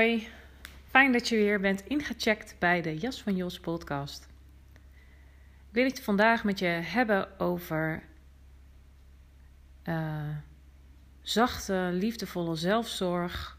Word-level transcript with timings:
Hoi, 0.00 0.28
fijn 0.88 1.12
dat 1.12 1.28
je 1.28 1.36
weer 1.36 1.60
bent 1.60 1.86
ingecheckt 1.86 2.56
bij 2.58 2.82
de 2.82 2.98
Jas 2.98 3.22
van 3.22 3.36
Jos 3.36 3.60
podcast. 3.60 4.28
Ik 5.68 5.70
wil 5.70 5.84
het 5.84 6.02
vandaag 6.02 6.44
met 6.44 6.58
je 6.58 6.66
hebben 6.66 7.40
over 7.40 8.02
uh, 9.84 10.28
zachte, 11.20 11.90
liefdevolle 11.92 12.56
zelfzorg, 12.56 13.58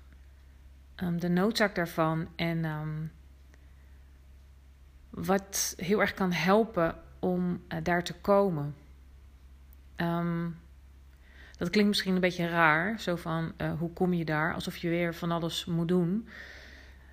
um, 0.95 1.19
de 1.19 1.29
noodzaak 1.29 1.75
daarvan 1.75 2.27
en 2.35 2.65
um, 2.65 3.11
wat 5.09 5.73
heel 5.77 6.01
erg 6.01 6.13
kan 6.13 6.31
helpen 6.31 6.95
om 7.19 7.63
uh, 7.67 7.79
daar 7.83 8.03
te 8.03 8.13
komen. 8.13 8.75
Um, 9.95 10.60
dat 11.61 11.69
klinkt 11.69 11.89
misschien 11.89 12.15
een 12.15 12.21
beetje 12.21 12.49
raar, 12.49 12.99
zo 12.99 13.15
van 13.15 13.53
uh, 13.57 13.73
hoe 13.79 13.93
kom 13.93 14.13
je 14.13 14.25
daar, 14.25 14.53
alsof 14.53 14.77
je 14.77 14.89
weer 14.89 15.15
van 15.15 15.31
alles 15.31 15.65
moet 15.65 15.87
doen. 15.87 16.27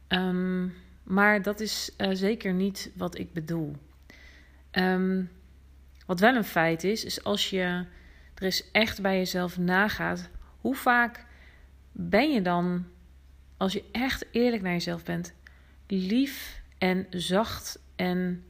Um, 0.09 0.75
maar 1.03 1.43
dat 1.43 1.61
is 1.61 1.95
uh, 1.99 2.09
zeker 2.13 2.53
niet 2.53 2.91
wat 2.97 3.19
ik 3.19 3.33
bedoel. 3.33 3.77
Um, 4.73 5.31
wat 6.07 6.21
wel 6.21 6.35
een 6.35 6.45
feit 6.45 6.85
is, 6.85 7.05
is 7.05 7.25
als 7.25 7.51
je 7.51 7.85
er 8.35 8.43
eens 8.43 8.71
echt 8.71 9.03
bij 9.03 9.17
jezelf 9.17 9.59
nagaat, 9.59 10.29
hoe 10.61 10.75
vaak 10.75 11.25
ben 11.93 12.33
je 12.33 12.43
dan, 12.43 12.87
als 13.57 13.73
je 13.73 13.85
echt 13.93 14.27
eerlijk 14.31 14.63
naar 14.63 14.73
jezelf 14.73 15.05
bent, 15.05 15.35
lief 15.87 16.63
en 16.79 17.07
zacht 17.11 17.81
en 17.97 18.45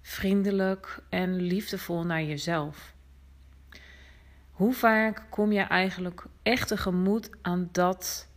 vriendelijk 0.00 1.02
en 1.08 1.34
liefdevol 1.34 2.04
naar 2.04 2.22
jezelf? 2.22 2.96
Hoe 4.58 4.72
vaak 4.72 5.22
kom 5.28 5.52
je 5.52 5.60
eigenlijk 5.60 6.24
echt 6.42 6.68
tegemoet 6.68 7.30
aan 7.42 7.68
dat 7.72 8.28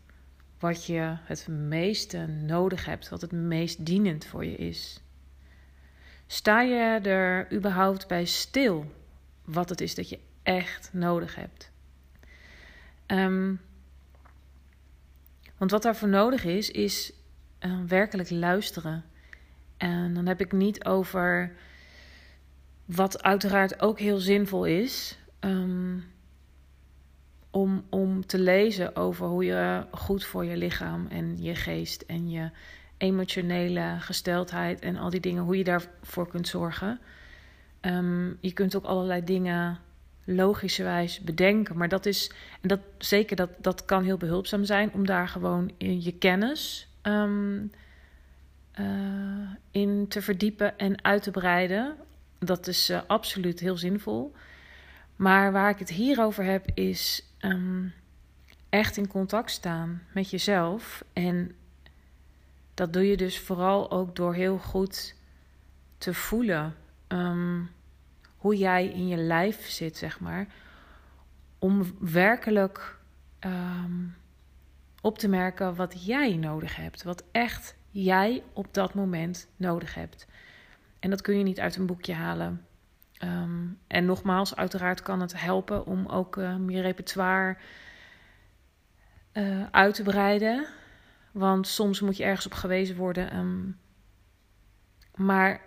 wat 0.59 0.85
je 0.85 1.15
het 1.23 1.47
meeste 1.47 2.17
nodig 2.27 2.85
hebt, 2.85 3.09
wat 3.09 3.21
het 3.21 3.31
meest 3.31 3.85
dienend 3.85 4.25
voor 4.25 4.45
je 4.45 4.55
is? 4.55 5.01
Sta 6.27 6.61
je 6.61 6.99
er 7.09 7.53
überhaupt 7.53 8.07
bij 8.07 8.25
stil 8.25 8.91
wat 9.45 9.69
het 9.69 9.81
is 9.81 9.95
dat 9.95 10.09
je 10.09 10.19
echt 10.43 10.89
nodig 10.93 11.35
hebt? 11.35 11.71
Um, 13.07 13.61
want 15.57 15.71
wat 15.71 15.83
daarvoor 15.83 16.09
nodig 16.09 16.43
is, 16.43 16.71
is 16.71 17.13
uh, 17.59 17.79
werkelijk 17.87 18.29
luisteren. 18.29 19.03
En 19.77 20.13
dan 20.13 20.25
heb 20.25 20.41
ik 20.41 20.51
niet 20.51 20.85
over 20.85 21.55
wat 22.85 23.23
uiteraard 23.23 23.81
ook 23.81 23.99
heel 23.99 24.17
zinvol 24.17 24.65
is. 24.65 25.19
Um, 25.45 26.03
om, 27.49 27.83
om 27.89 28.25
te 28.25 28.39
lezen 28.39 28.95
over 28.95 29.27
hoe 29.27 29.45
je 29.45 29.85
goed 29.91 30.25
voor 30.25 30.45
je 30.45 30.57
lichaam 30.57 31.07
en 31.07 31.43
je 31.43 31.55
geest 31.55 32.01
en 32.01 32.29
je 32.29 32.49
emotionele 32.97 33.95
gesteldheid 33.99 34.79
en 34.79 34.97
al 34.97 35.09
die 35.09 35.19
dingen, 35.19 35.43
hoe 35.43 35.57
je 35.57 35.63
daarvoor 35.63 36.27
kunt 36.27 36.47
zorgen. 36.47 36.99
Um, 37.81 38.37
je 38.39 38.51
kunt 38.53 38.75
ook 38.75 38.85
allerlei 38.85 39.23
dingen 39.23 39.79
logischerwijs 40.23 41.19
bedenken, 41.19 41.77
maar 41.77 41.89
dat 41.89 42.05
is, 42.05 42.31
en 42.61 42.67
dat 42.67 42.79
zeker 42.97 43.35
dat, 43.35 43.49
dat 43.57 43.85
kan 43.85 44.03
heel 44.03 44.17
behulpzaam 44.17 44.65
zijn 44.65 44.93
om 44.93 45.05
daar 45.05 45.27
gewoon 45.27 45.71
je 45.77 46.13
kennis 46.19 46.87
um, 47.03 47.71
uh, 48.79 49.49
in 49.71 50.05
te 50.07 50.21
verdiepen 50.21 50.77
en 50.77 51.03
uit 51.03 51.23
te 51.23 51.31
breiden. 51.31 51.95
Dat 52.39 52.67
is 52.67 52.89
uh, 52.89 53.01
absoluut 53.07 53.59
heel 53.59 53.77
zinvol. 53.77 54.33
Maar 55.21 55.51
waar 55.51 55.69
ik 55.69 55.79
het 55.79 55.89
hier 55.89 56.21
over 56.21 56.43
heb, 56.43 56.65
is 56.73 57.25
um, 57.39 57.93
echt 58.69 58.97
in 58.97 59.07
contact 59.07 59.51
staan 59.51 60.01
met 60.13 60.29
jezelf. 60.29 61.03
En 61.13 61.55
dat 62.73 62.93
doe 62.93 63.07
je 63.07 63.17
dus 63.17 63.39
vooral 63.39 63.91
ook 63.91 64.15
door 64.15 64.33
heel 64.33 64.57
goed 64.57 65.15
te 65.97 66.13
voelen 66.13 66.75
um, 67.07 67.69
hoe 68.37 68.57
jij 68.57 68.87
in 68.87 69.07
je 69.07 69.17
lijf 69.17 69.69
zit, 69.69 69.97
zeg 69.97 70.19
maar. 70.19 70.47
Om 71.59 71.95
werkelijk 71.99 72.97
um, 73.39 74.15
op 75.01 75.17
te 75.17 75.27
merken 75.27 75.75
wat 75.75 76.05
jij 76.05 76.35
nodig 76.35 76.75
hebt. 76.75 77.03
Wat 77.03 77.23
echt 77.31 77.75
jij 77.89 78.43
op 78.53 78.73
dat 78.73 78.93
moment 78.93 79.47
nodig 79.55 79.93
hebt. 79.93 80.27
En 80.99 81.09
dat 81.09 81.21
kun 81.21 81.37
je 81.37 81.43
niet 81.43 81.59
uit 81.59 81.75
een 81.75 81.85
boekje 81.85 82.13
halen. 82.13 82.65
Um, 83.23 83.79
en 83.87 84.05
nogmaals, 84.05 84.55
uiteraard 84.55 85.01
kan 85.01 85.21
het 85.21 85.41
helpen 85.41 85.85
om 85.85 86.05
ook 86.07 86.35
je 86.67 86.81
repertoire 86.81 87.57
uh, 89.33 89.65
uit 89.71 89.95
te 89.95 90.03
breiden. 90.03 90.67
Want 91.31 91.67
soms 91.67 91.99
moet 91.99 92.17
je 92.17 92.23
ergens 92.23 92.45
op 92.45 92.53
gewezen 92.53 92.95
worden. 92.95 93.37
Um, 93.37 93.79
maar 95.15 95.61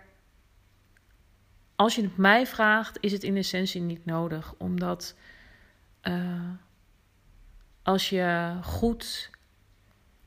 als 1.77 1.95
je 1.95 2.03
het 2.03 2.17
mij 2.17 2.47
vraagt, 2.47 2.99
is 3.01 3.13
het 3.13 3.23
in 3.23 3.37
essentie 3.37 3.81
niet 3.81 4.05
nodig. 4.05 4.55
Omdat 4.59 5.17
uh, 6.03 6.51
als 7.83 8.09
je 8.09 8.59
goed 8.63 9.31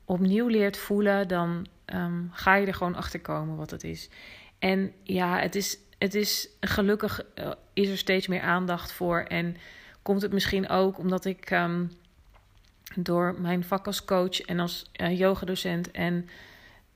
opnieuw 0.05 0.47
leert 0.47 0.77
voelen, 0.77 1.27
dan 1.27 1.67
um, 1.85 2.29
ga 2.31 2.55
je 2.55 2.67
er 2.67 2.73
gewoon 2.73 2.95
achter 2.95 3.21
komen 3.21 3.55
wat 3.55 3.71
het 3.71 3.83
is. 3.83 4.09
En 4.59 4.93
ja, 5.03 5.39
het 5.39 5.55
is 5.55 5.77
het 5.97 6.15
is 6.15 6.49
gelukkig 6.59 7.21
uh, 7.35 7.51
is 7.73 7.89
er 7.89 7.97
steeds 7.97 8.27
meer 8.27 8.41
aandacht 8.41 8.91
voor. 8.91 9.19
En 9.19 9.57
komt 10.01 10.21
het 10.21 10.33
misschien 10.33 10.69
ook 10.69 10.97
omdat 10.97 11.25
ik 11.25 11.51
um, 11.51 11.91
door 12.95 13.35
mijn 13.41 13.63
vak 13.63 13.85
als 13.85 14.05
coach 14.05 14.41
en 14.41 14.59
als 14.59 14.91
uh, 15.01 15.17
yogadocent 15.17 15.91
en 15.91 16.29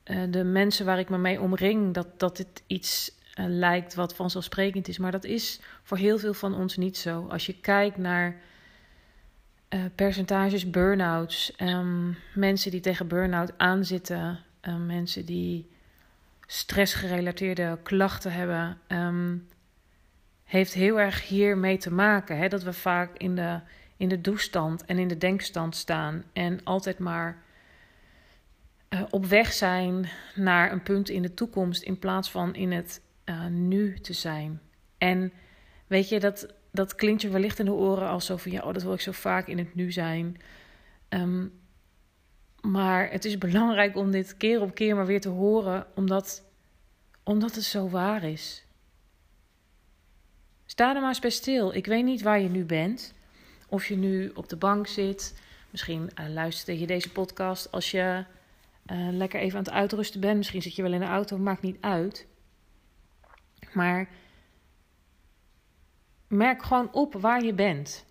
uh, 0.04 0.22
de 0.30 0.44
mensen 0.44 0.86
waar 0.86 0.98
ik 0.98 1.08
me 1.08 1.18
mee 1.18 1.40
omring, 1.40 1.94
dat, 1.94 2.20
dat 2.20 2.36
dit 2.36 2.62
iets 2.66 3.20
lijkt 3.34 3.94
wat 3.94 4.14
vanzelfsprekend 4.14 4.88
is. 4.88 4.98
Maar 4.98 5.12
dat 5.12 5.24
is 5.24 5.60
voor 5.82 5.96
heel 5.96 6.18
veel 6.18 6.34
van 6.34 6.54
ons 6.54 6.76
niet 6.76 6.96
zo. 6.96 7.26
Als 7.28 7.46
je 7.46 7.60
kijkt 7.60 7.96
naar 7.96 8.40
percentages 9.94 10.70
burn-outs, 10.70 11.52
um, 11.58 12.16
mensen 12.34 12.70
die 12.70 12.80
tegen 12.80 13.08
burn-out 13.08 13.52
aanzitten, 13.56 14.38
mensen 14.86 15.24
die 15.24 15.71
stressgerelateerde 16.52 17.78
klachten 17.82 18.32
hebben, 18.32 18.78
um, 18.88 19.48
heeft 20.44 20.72
heel 20.72 21.00
erg 21.00 21.28
hiermee 21.28 21.76
te 21.76 21.92
maken. 21.92 22.38
Hè? 22.38 22.48
Dat 22.48 22.62
we 22.62 22.72
vaak 22.72 23.16
in 23.16 23.34
de, 23.34 23.60
in 23.96 24.08
de 24.08 24.20
doestand 24.20 24.84
en 24.84 24.98
in 24.98 25.08
de 25.08 25.18
denkstand 25.18 25.76
staan 25.76 26.24
en 26.32 26.60
altijd 26.64 26.98
maar 26.98 27.42
uh, 28.88 29.02
op 29.10 29.26
weg 29.26 29.52
zijn 29.52 30.08
naar 30.34 30.72
een 30.72 30.82
punt 30.82 31.08
in 31.08 31.22
de 31.22 31.34
toekomst 31.34 31.82
in 31.82 31.98
plaats 31.98 32.30
van 32.30 32.54
in 32.54 32.72
het 32.72 33.00
uh, 33.24 33.46
nu 33.46 33.98
te 33.98 34.12
zijn. 34.12 34.60
En 34.98 35.32
weet 35.86 36.08
je, 36.08 36.20
dat, 36.20 36.54
dat 36.70 36.94
klinkt 36.94 37.22
je 37.22 37.28
wellicht 37.28 37.58
in 37.58 37.64
de 37.64 37.72
oren 37.72 38.08
als 38.08 38.26
zo 38.26 38.36
van 38.36 38.52
ja, 38.52 38.62
oh, 38.62 38.72
dat 38.72 38.82
wil 38.82 38.92
ik 38.92 39.00
zo 39.00 39.12
vaak 39.12 39.46
in 39.46 39.58
het 39.58 39.74
nu 39.74 39.92
zijn. 39.92 40.36
Um, 41.08 41.52
maar 42.62 43.10
het 43.10 43.24
is 43.24 43.38
belangrijk 43.38 43.96
om 43.96 44.10
dit 44.10 44.36
keer 44.36 44.60
op 44.60 44.74
keer 44.74 44.96
maar 44.96 45.06
weer 45.06 45.20
te 45.20 45.28
horen, 45.28 45.86
omdat, 45.94 46.42
omdat 47.22 47.54
het 47.54 47.64
zo 47.64 47.88
waar 47.88 48.24
is. 48.24 48.64
Sta 50.64 50.94
er 50.94 51.00
maar 51.00 51.08
eens 51.08 51.18
bij 51.18 51.30
stil. 51.30 51.74
Ik 51.74 51.86
weet 51.86 52.04
niet 52.04 52.22
waar 52.22 52.40
je 52.40 52.48
nu 52.48 52.64
bent. 52.64 53.14
Of 53.68 53.86
je 53.86 53.96
nu 53.96 54.30
op 54.34 54.48
de 54.48 54.56
bank 54.56 54.86
zit. 54.86 55.40
Misschien 55.70 56.10
uh, 56.20 56.28
luisterde 56.28 56.80
je 56.80 56.86
deze 56.86 57.12
podcast 57.12 57.72
als 57.72 57.90
je 57.90 58.24
uh, 58.86 59.08
lekker 59.10 59.40
even 59.40 59.58
aan 59.58 59.64
het 59.64 59.72
uitrusten 59.72 60.20
bent. 60.20 60.36
Misschien 60.36 60.62
zit 60.62 60.74
je 60.74 60.82
wel 60.82 60.92
in 60.92 61.00
de 61.00 61.06
auto, 61.06 61.38
maakt 61.38 61.62
niet 61.62 61.80
uit. 61.80 62.26
Maar 63.72 64.08
merk 66.28 66.62
gewoon 66.62 66.92
op 66.92 67.14
waar 67.14 67.44
je 67.44 67.54
bent. 67.54 68.04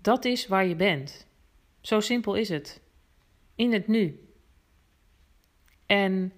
Dat 0.00 0.24
is 0.24 0.46
waar 0.46 0.66
je 0.66 0.76
bent. 0.76 1.26
Zo 1.82 2.00
simpel 2.00 2.34
is 2.34 2.48
het. 2.48 2.80
In 3.54 3.72
het 3.72 3.88
nu. 3.88 4.28
En 5.86 6.32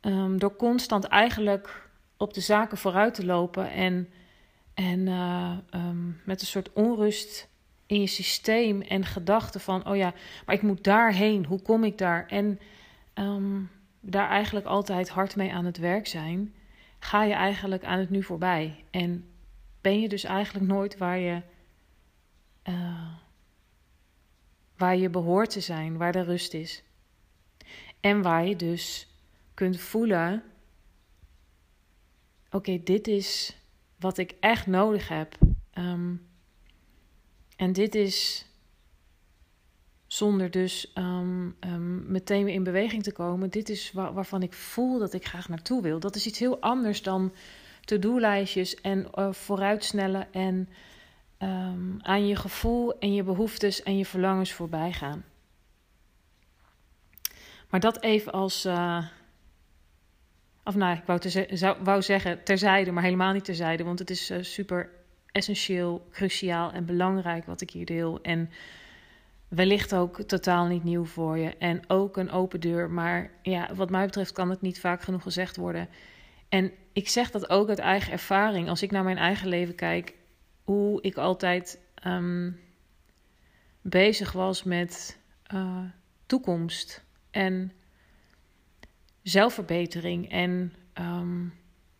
um, 0.00 0.38
door 0.38 0.56
constant 0.56 1.04
eigenlijk 1.04 1.88
op 2.16 2.34
de 2.34 2.40
zaken 2.40 2.78
vooruit 2.78 3.14
te 3.14 3.24
lopen 3.26 3.70
en, 3.70 4.08
en 4.74 5.06
uh, 5.06 5.56
um, 5.74 6.20
met 6.24 6.40
een 6.40 6.46
soort 6.46 6.72
onrust 6.72 7.48
in 7.86 8.00
je 8.00 8.06
systeem 8.06 8.80
en 8.80 9.04
gedachten 9.04 9.60
van, 9.60 9.88
oh 9.88 9.96
ja, 9.96 10.12
maar 10.46 10.54
ik 10.54 10.62
moet 10.62 10.84
daarheen, 10.84 11.44
hoe 11.44 11.62
kom 11.62 11.84
ik 11.84 11.98
daar? 11.98 12.26
En 12.26 12.60
um, 13.14 13.70
daar 14.00 14.28
eigenlijk 14.28 14.66
altijd 14.66 15.08
hard 15.08 15.36
mee 15.36 15.52
aan 15.52 15.64
het 15.64 15.78
werk 15.78 16.06
zijn, 16.06 16.54
ga 16.98 17.22
je 17.24 17.32
eigenlijk 17.32 17.84
aan 17.84 17.98
het 17.98 18.10
nu 18.10 18.22
voorbij. 18.22 18.84
En 18.90 19.28
ben 19.80 20.00
je 20.00 20.08
dus 20.08 20.24
eigenlijk 20.24 20.66
nooit 20.66 20.98
waar 20.98 21.18
je, 21.18 21.42
uh, 22.68 23.08
waar 24.78 24.96
je 24.96 25.10
behoort 25.10 25.50
te 25.50 25.60
zijn, 25.60 25.96
waar 25.96 26.12
de 26.12 26.22
rust 26.22 26.54
is. 26.54 26.82
En 28.00 28.22
waar 28.22 28.46
je 28.46 28.56
dus 28.56 29.08
kunt 29.54 29.80
voelen: 29.80 30.42
oké, 32.50 32.82
dit 32.82 33.08
is 33.08 33.56
wat 33.96 34.18
ik 34.18 34.34
echt 34.40 34.66
nodig 34.66 35.08
heb. 35.08 35.38
Um, 35.74 36.26
en 37.56 37.72
dit 37.72 37.94
is 37.94 38.46
zonder 40.06 40.50
dus 40.50 40.92
um, 40.94 41.56
um, 41.60 42.10
meteen 42.12 42.44
weer 42.44 42.54
in 42.54 42.62
beweging 42.62 43.02
te 43.02 43.12
komen. 43.12 43.50
Dit 43.50 43.68
is 43.68 43.92
waarvan 43.92 44.42
ik 44.42 44.52
voel 44.52 44.98
dat 44.98 45.12
ik 45.12 45.26
graag 45.26 45.48
naartoe 45.48 45.82
wil. 45.82 46.00
Dat 46.00 46.16
is 46.16 46.26
iets 46.26 46.38
heel 46.38 46.60
anders 46.60 47.02
dan 47.02 47.32
to-do-lijstjes 47.80 48.74
en 48.74 49.08
uh, 49.14 49.32
vooruitsnellen 49.32 50.32
en 50.32 50.68
um, 51.38 51.98
aan 52.02 52.26
je 52.26 52.36
gevoel 52.36 52.98
en 52.98 53.14
je 53.14 53.22
behoeftes 53.22 53.82
en 53.82 53.96
je 53.96 54.06
verlangens 54.06 54.52
voorbij 54.52 54.92
gaan. 54.92 55.24
Maar 57.68 57.80
dat 57.80 58.02
even 58.02 58.32
als. 58.32 58.66
Uh, 58.66 59.06
of 60.64 60.74
nou, 60.74 60.96
ik 60.96 61.04
wou, 61.06 61.20
zou, 61.56 61.76
wou 61.82 62.02
zeggen 62.02 62.44
terzijde, 62.44 62.90
maar 62.90 63.02
helemaal 63.02 63.32
niet 63.32 63.44
terzijde. 63.44 63.84
Want 63.84 63.98
het 63.98 64.10
is 64.10 64.30
uh, 64.30 64.42
super 64.42 64.90
essentieel, 65.32 66.06
cruciaal 66.10 66.72
en 66.72 66.84
belangrijk 66.84 67.46
wat 67.46 67.60
ik 67.60 67.70
hier 67.70 67.86
deel. 67.86 68.18
En 68.22 68.50
wellicht 69.48 69.94
ook 69.94 70.20
totaal 70.20 70.66
niet 70.66 70.84
nieuw 70.84 71.04
voor 71.04 71.38
je. 71.38 71.56
En 71.56 71.82
ook 71.86 72.16
een 72.16 72.30
open 72.30 72.60
deur. 72.60 72.90
Maar 72.90 73.30
ja, 73.42 73.74
wat 73.74 73.90
mij 73.90 74.04
betreft 74.04 74.32
kan 74.32 74.50
het 74.50 74.60
niet 74.60 74.80
vaak 74.80 75.02
genoeg 75.02 75.22
gezegd 75.22 75.56
worden. 75.56 75.88
En 76.48 76.72
ik 76.92 77.08
zeg 77.08 77.30
dat 77.30 77.50
ook 77.50 77.68
uit 77.68 77.78
eigen 77.78 78.12
ervaring. 78.12 78.68
Als 78.68 78.82
ik 78.82 78.90
naar 78.90 79.04
mijn 79.04 79.18
eigen 79.18 79.48
leven 79.48 79.74
kijk, 79.74 80.14
hoe 80.68 81.02
ik 81.02 81.16
altijd 81.16 81.80
um, 82.06 82.60
bezig 83.80 84.32
was 84.32 84.62
met 84.62 85.18
uh, 85.54 85.84
toekomst 86.26 87.04
en 87.30 87.72
zelfverbetering. 89.22 90.30
En 90.30 90.74
um, 91.00 91.54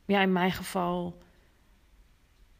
ja, 0.07 0.23
in 0.23 0.33
mijn 0.33 0.53
geval 0.53 1.19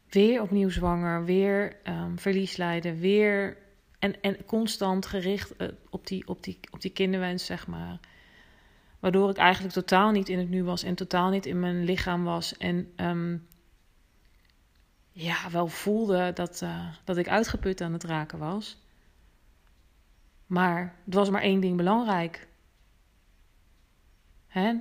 weer 0.09 0.41
opnieuw 0.41 0.69
zwanger, 0.69 1.25
weer 1.25 1.77
um, 1.83 2.19
verlies 2.19 2.57
lijden, 2.57 2.99
weer 2.99 3.57
en, 3.99 4.21
en 4.21 4.45
constant 4.45 5.05
gericht 5.05 5.53
uh, 5.57 5.67
op, 5.89 6.07
die, 6.07 6.27
op, 6.27 6.43
die, 6.43 6.59
op 6.69 6.81
die 6.81 6.91
kinderwens, 6.91 7.45
zeg 7.45 7.67
maar. 7.67 7.99
Waardoor 8.99 9.29
ik 9.29 9.37
eigenlijk 9.37 9.73
totaal 9.73 10.11
niet 10.11 10.29
in 10.29 10.39
het 10.39 10.49
nu 10.49 10.63
was 10.63 10.83
en 10.83 10.95
totaal 10.95 11.29
niet 11.29 11.45
in 11.45 11.59
mijn 11.59 11.83
lichaam 11.83 12.23
was. 12.23 12.57
En 12.57 12.93
ja, 15.21 15.49
wel 15.49 15.67
voelde 15.67 16.33
dat, 16.33 16.61
uh, 16.61 16.93
dat 17.03 17.17
ik 17.17 17.27
uitgeput 17.27 17.81
aan 17.81 17.93
het 17.93 18.03
raken 18.03 18.39
was. 18.39 18.77
Maar 20.45 20.95
het 21.05 21.13
was 21.13 21.29
maar 21.29 21.41
één 21.41 21.59
ding 21.59 21.77
belangrijk. 21.77 22.47
Hè? 24.47 24.75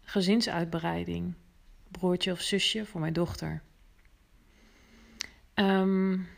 Gezinsuitbreiding 0.00 1.34
broertje 1.88 2.32
of 2.32 2.40
zusje 2.40 2.86
voor 2.86 3.00
mijn 3.00 3.12
dochter. 3.12 3.62
Um, 5.54 6.28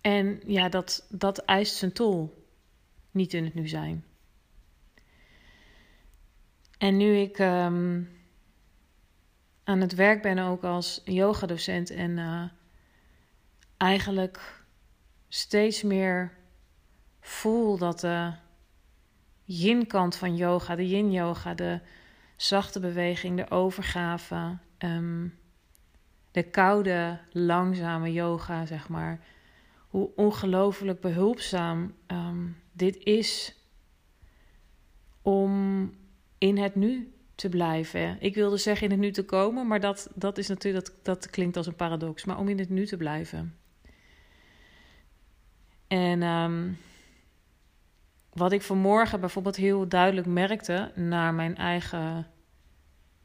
en 0.00 0.40
ja, 0.46 0.68
dat, 0.68 1.06
dat 1.10 1.38
eist 1.38 1.76
zijn 1.76 1.92
tol. 1.92 2.46
Niet 3.10 3.34
in 3.34 3.44
het 3.44 3.54
nu 3.54 3.68
zijn. 3.68 4.04
En 6.78 6.96
nu 6.96 7.16
ik 7.16 7.38
um, 7.38 8.08
aan 9.64 9.80
het 9.80 9.94
werk 9.94 10.22
ben 10.22 10.38
ook 10.38 10.64
als 10.64 11.00
yogadocent 11.04 11.90
en 11.90 12.10
uh, 12.10 12.44
eigenlijk 13.76 14.64
steeds 15.28 15.82
meer 15.82 16.32
voel 17.20 17.78
dat 17.78 18.00
de 18.00 18.32
yin-kant 19.44 20.16
van 20.16 20.36
yoga, 20.36 20.76
de 20.76 20.88
yin-yoga, 20.88 21.54
de 21.54 21.80
zachte 22.36 22.80
beweging, 22.80 23.36
de 23.36 23.50
overgave, 23.50 24.58
um, 24.78 25.38
de 26.30 26.42
koude, 26.42 27.18
langzame 27.32 28.12
yoga, 28.12 28.66
zeg 28.66 28.88
maar. 28.88 29.20
Hoe 29.88 30.10
ongelooflijk 30.16 31.00
behulpzaam 31.00 31.94
um, 32.06 32.56
dit 32.72 32.96
is 32.96 33.56
om 35.22 35.92
in 36.38 36.58
het 36.58 36.74
nu 36.74 37.13
te 37.34 37.48
blijven. 37.48 38.16
Ik 38.20 38.34
wilde 38.34 38.56
zeggen 38.56 38.84
in 38.84 38.90
het 38.90 39.00
nu 39.00 39.10
te 39.10 39.24
komen, 39.24 39.66
maar 39.66 39.80
dat, 39.80 40.10
dat 40.14 40.38
is 40.38 40.48
natuurlijk 40.48 40.84
dat, 40.84 40.94
dat 41.04 41.30
klinkt 41.30 41.56
als 41.56 41.66
een 41.66 41.76
paradox. 41.76 42.24
Maar 42.24 42.38
om 42.38 42.48
in 42.48 42.58
het 42.58 42.70
nu 42.70 42.86
te 42.86 42.96
blijven. 42.96 43.58
En 45.86 46.22
um, 46.22 46.78
wat 48.32 48.52
ik 48.52 48.62
vanmorgen 48.62 49.20
bijvoorbeeld 49.20 49.56
heel 49.56 49.88
duidelijk 49.88 50.26
merkte 50.26 50.92
naar 50.94 51.34
mijn 51.34 51.56
eigen 51.56 52.26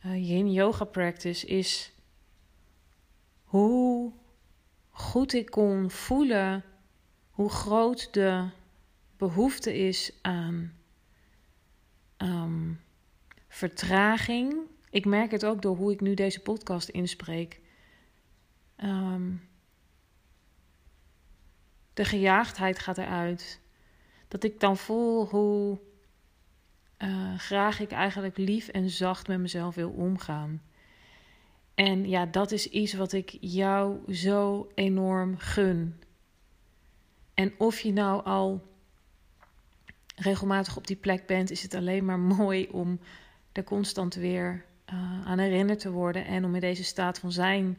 uh, 0.05 0.29
yin 0.29 0.51
yoga 0.51 0.85
practice 0.85 1.47
is 1.47 1.93
hoe 3.43 4.13
goed 4.89 5.33
ik 5.33 5.49
kon 5.49 5.91
voelen 5.91 6.63
hoe 7.29 7.49
groot 7.49 8.13
de 8.13 8.49
behoefte 9.17 9.77
is 9.77 10.13
aan 10.21 10.73
um, 12.17 12.81
vertraging. 13.49 14.55
Ik 14.89 15.05
merk 15.05 15.31
het 15.31 15.45
ook 15.45 15.61
door 15.61 15.75
hoe 15.75 15.91
ik 15.91 16.01
nu 16.01 16.13
deze 16.13 16.41
podcast 16.41 16.89
inspreek. 16.89 17.59
Um, 18.83 19.47
de 21.93 22.05
gejaagdheid 22.05 22.79
gaat 22.79 22.97
eruit. 22.97 23.61
Dat 24.27 24.43
ik 24.43 24.59
dan 24.59 24.77
voel 24.77 25.25
hoe 25.25 25.79
uh, 26.97 27.37
graag 27.37 27.79
ik 27.79 27.91
eigenlijk 27.91 28.37
lief 28.37 28.67
en 28.67 28.89
zacht 28.89 29.27
met 29.27 29.39
mezelf 29.39 29.75
wil 29.75 29.89
omgaan. 29.89 30.61
En 31.75 32.09
ja, 32.09 32.25
dat 32.25 32.51
is 32.51 32.69
iets 32.69 32.93
wat 32.93 33.13
ik 33.13 33.37
jou 33.41 34.13
zo 34.13 34.71
enorm 34.75 35.37
gun. 35.37 36.01
En 37.33 37.53
of 37.57 37.79
je 37.79 37.93
nou 37.93 38.23
al 38.23 38.67
regelmatig 40.15 40.77
op 40.77 40.87
die 40.87 40.95
plek 40.95 41.25
bent, 41.25 41.51
is 41.51 41.63
het 41.63 41.73
alleen 41.73 42.05
maar 42.05 42.19
mooi 42.39 42.67
om 42.71 42.99
constant 43.63 44.15
weer 44.15 44.65
uh, 44.93 45.27
aan 45.27 45.39
herinnerd 45.39 45.79
te 45.79 45.91
worden 45.91 46.25
en 46.25 46.45
om 46.45 46.55
in 46.55 46.61
deze 46.61 46.83
staat 46.83 47.19
van 47.19 47.31
zijn 47.31 47.77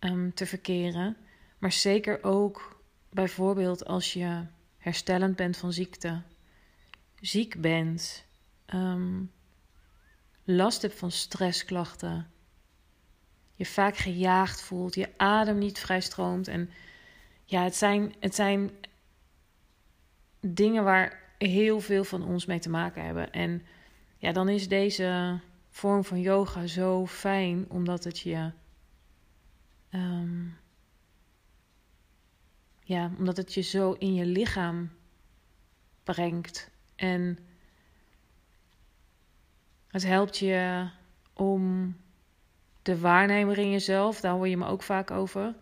um, 0.00 0.34
te 0.34 0.46
verkeren. 0.46 1.16
Maar 1.58 1.72
zeker 1.72 2.24
ook 2.24 2.80
bijvoorbeeld 3.10 3.84
als 3.86 4.12
je 4.12 4.44
herstellend 4.78 5.36
bent 5.36 5.56
van 5.56 5.72
ziekte, 5.72 6.22
ziek 7.20 7.60
bent, 7.60 8.24
um, 8.74 9.30
last 10.44 10.82
hebt 10.82 10.98
van 10.98 11.10
stressklachten, 11.10 12.30
je 13.54 13.66
vaak 13.66 13.96
gejaagd 13.96 14.62
voelt, 14.62 14.94
je 14.94 15.08
adem 15.16 15.58
niet 15.58 15.78
vrij 15.78 16.00
stroomt. 16.00 16.48
En 16.48 16.70
ja, 17.44 17.62
het 17.64 17.74
zijn, 17.76 18.14
het 18.20 18.34
zijn 18.34 18.70
dingen 20.40 20.84
waar 20.84 21.20
heel 21.38 21.80
veel 21.80 22.04
van 22.04 22.22
ons 22.22 22.46
mee 22.46 22.58
te 22.58 22.70
maken 22.70 23.04
hebben. 23.04 23.32
En 23.32 23.62
ja, 24.22 24.32
dan 24.32 24.48
is 24.48 24.68
deze 24.68 25.40
vorm 25.70 26.04
van 26.04 26.20
yoga 26.20 26.66
zo 26.66 27.06
fijn, 27.06 27.64
omdat 27.68 28.04
het 28.04 28.18
je. 28.18 28.50
Um, 29.94 30.56
ja, 32.80 33.10
omdat 33.18 33.36
het 33.36 33.54
je 33.54 33.60
zo 33.60 33.92
in 33.92 34.14
je 34.14 34.26
lichaam 34.26 34.90
brengt. 36.04 36.70
En 36.94 37.38
het 39.88 40.02
helpt 40.02 40.38
je 40.38 40.88
om 41.32 41.96
de 42.82 42.98
waarnemer 42.98 43.58
in 43.58 43.70
jezelf, 43.70 44.20
daar 44.20 44.32
hoor 44.34 44.48
je 44.48 44.56
me 44.56 44.66
ook 44.66 44.82
vaak 44.82 45.10
over, 45.10 45.54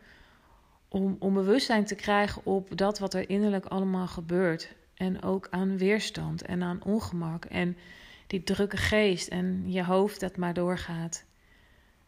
om, 0.88 1.16
om 1.18 1.34
bewustzijn 1.34 1.84
te 1.84 1.94
krijgen 1.94 2.44
op 2.44 2.76
dat 2.76 2.98
wat 2.98 3.14
er 3.14 3.28
innerlijk 3.28 3.66
allemaal 3.66 4.08
gebeurt. 4.08 4.74
En 4.94 5.22
ook 5.22 5.48
aan 5.50 5.78
weerstand 5.78 6.42
en 6.42 6.62
aan 6.62 6.84
ongemak. 6.84 7.44
En 7.44 7.76
die 8.30 8.42
drukke 8.42 8.76
geest 8.76 9.28
en 9.28 9.72
je 9.72 9.84
hoofd 9.84 10.20
dat 10.20 10.36
maar 10.36 10.54
doorgaat. 10.54 11.24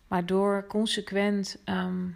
Maar 0.09 0.26
door 0.26 0.67
consequent 0.67 1.59
ehm, 1.64 2.09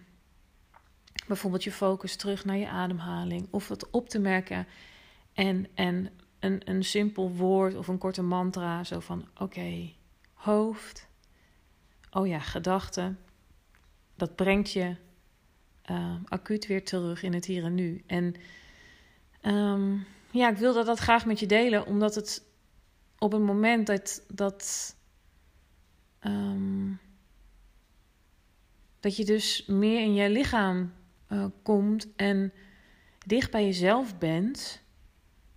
bijvoorbeeld 1.26 1.64
je 1.64 1.72
focus 1.72 2.16
terug 2.16 2.44
naar 2.44 2.56
je 2.56 2.68
ademhaling 2.68 3.48
of 3.50 3.68
het 3.68 3.90
op 3.90 4.08
te 4.08 4.18
merken 4.18 4.66
en, 5.32 5.66
en 5.75 6.10
een, 6.38 6.60
een 6.64 6.84
simpel 6.84 7.30
woord 7.30 7.75
of 7.76 7.88
een 7.88 7.98
korte 7.98 8.22
mantra, 8.22 8.84
zo 8.84 9.00
van 9.00 9.28
oké, 9.38 9.92
hoofd, 10.32 11.08
oh 12.10 12.26
ja, 12.26 12.38
gedachten, 12.38 13.18
dat 14.14 14.36
brengt 14.36 14.72
je 14.72 14.96
uh, 15.90 16.14
acuut 16.25 16.66
weer 16.66 16.84
terug 16.84 17.22
in 17.22 17.34
het 17.34 17.44
hier 17.44 17.64
en 17.64 17.75
nu. 17.75 18.02
En 18.06 18.34
um, 19.42 20.06
ja, 20.30 20.50
ik 20.50 20.56
wilde 20.56 20.84
dat 20.84 20.98
graag 20.98 21.26
met 21.26 21.40
je 21.40 21.46
delen, 21.46 21.86
omdat 21.86 22.14
het 22.14 22.45
op 23.18 23.32
een 23.32 23.44
moment 23.44 23.87
dat, 23.87 24.25
dat, 24.28 24.96
um, 26.20 27.00
dat 29.00 29.16
je 29.16 29.25
dus 29.25 29.66
meer 29.66 30.00
in 30.00 30.14
je 30.14 30.30
lichaam 30.30 30.92
uh, 31.28 31.44
komt 31.62 32.14
en 32.16 32.52
dicht 33.26 33.50
bij 33.50 33.64
jezelf 33.64 34.18
bent. 34.18 34.82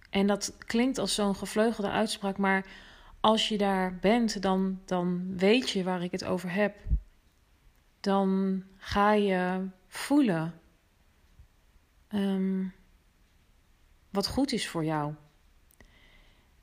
En 0.10 0.28
dat 0.28 0.58
klinkt 0.58 0.98
als 0.98 1.16
zo'n 1.16 1.36
gevleugelde 1.36 1.90
uitspraak, 1.90 2.38
maar 2.38 2.66
als 3.20 3.50
je 3.50 3.58
daar 3.58 3.96
bent, 3.96 4.42
dan, 4.42 4.82
dan 4.86 5.38
weet 5.38 5.70
je 5.70 5.84
waar 5.84 6.04
ik 6.04 6.12
het 6.12 6.24
over 6.24 6.52
heb. 6.52 6.76
Dan 8.00 8.64
ga 8.78 9.14
je 9.14 9.68
voelen 9.88 10.54
um, 12.14 12.74
wat 14.10 14.28
goed 14.28 14.52
is 14.52 14.68
voor 14.68 14.86
jou. 14.86 15.14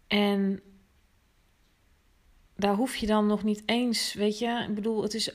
En 0.07 0.61
daar 2.57 2.75
hoef 2.75 2.97
je 2.97 3.07
dan 3.07 3.27
nog 3.27 3.45
niet 3.45 3.63
eens, 3.67 4.15
weet 4.15 4.39
je, 4.39 4.65
ik 4.69 4.75
bedoel, 4.75 5.03
het 5.03 5.15
is 5.15 5.35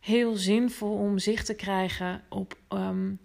heel 0.00 0.36
zinvol 0.36 0.96
om 0.98 1.18
zicht 1.18 1.46
te 1.46 1.54
krijgen 1.54 2.22
op, 2.28 2.58
um, 2.68 3.20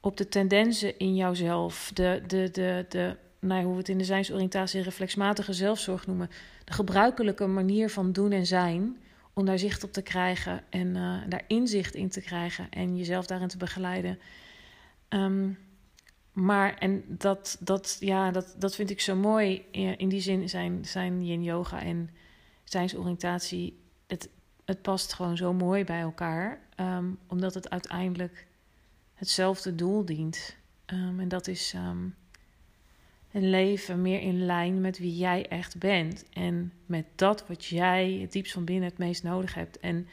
op 0.00 0.16
de 0.16 0.28
tendensen 0.28 0.98
in 0.98 1.16
jouzelf, 1.16 1.90
de, 1.94 2.22
de, 2.26 2.50
de, 2.50 2.86
de 2.88 3.16
nou, 3.40 3.64
hoe 3.64 3.72
we 3.72 3.78
het 3.78 3.88
in 3.88 3.98
de 3.98 4.04
zijnsoriëntatie 4.04 4.82
reflexmatige 4.82 5.52
zelfzorg 5.52 6.06
noemen, 6.06 6.30
de 6.64 6.72
gebruikelijke 6.72 7.46
manier 7.46 7.90
van 7.90 8.12
doen 8.12 8.32
en 8.32 8.46
zijn, 8.46 8.96
om 9.32 9.44
daar 9.44 9.58
zicht 9.58 9.84
op 9.84 9.92
te 9.92 10.02
krijgen 10.02 10.62
en 10.70 10.86
uh, 10.96 11.16
daar 11.28 11.44
inzicht 11.46 11.94
in 11.94 12.08
te 12.08 12.20
krijgen 12.20 12.66
en 12.70 12.96
jezelf 12.96 13.26
daarin 13.26 13.48
te 13.48 13.56
begeleiden. 13.56 14.18
Um, 15.08 15.58
maar, 16.32 16.74
en 16.74 17.04
dat, 17.08 17.56
dat, 17.60 17.96
ja, 18.00 18.30
dat, 18.30 18.54
dat 18.58 18.74
vind 18.74 18.90
ik 18.90 19.00
zo 19.00 19.16
mooi. 19.16 19.64
In 19.96 20.08
die 20.08 20.20
zin 20.20 20.48
zijn, 20.48 20.84
zijn 20.84 21.26
yin 21.26 21.42
yoga 21.42 21.82
en 21.82 22.10
zijnsoriëntatie, 22.64 23.78
het, 24.06 24.28
het 24.64 24.82
past 24.82 25.12
gewoon 25.12 25.36
zo 25.36 25.52
mooi 25.52 25.84
bij 25.84 26.00
elkaar. 26.00 26.60
Um, 26.76 27.18
omdat 27.26 27.54
het 27.54 27.70
uiteindelijk 27.70 28.46
hetzelfde 29.14 29.74
doel 29.74 30.04
dient. 30.04 30.56
Um, 30.86 31.20
en 31.20 31.28
dat 31.28 31.46
is 31.46 31.72
um, 31.76 32.14
een 33.32 33.50
leven 33.50 34.02
meer 34.02 34.20
in 34.20 34.46
lijn 34.46 34.80
met 34.80 34.98
wie 34.98 35.16
jij 35.16 35.48
echt 35.48 35.78
bent. 35.78 36.28
En 36.32 36.72
met 36.86 37.04
dat 37.14 37.46
wat 37.46 37.64
jij 37.64 38.18
het 38.20 38.32
diepst 38.32 38.52
van 38.52 38.64
binnen 38.64 38.88
het 38.88 38.98
meest 38.98 39.22
nodig 39.22 39.54
hebt. 39.54 39.80
En 39.80 40.08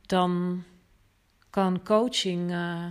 dan 0.00 0.62
kan 1.50 1.82
coaching 1.82 2.50
uh, 2.50 2.86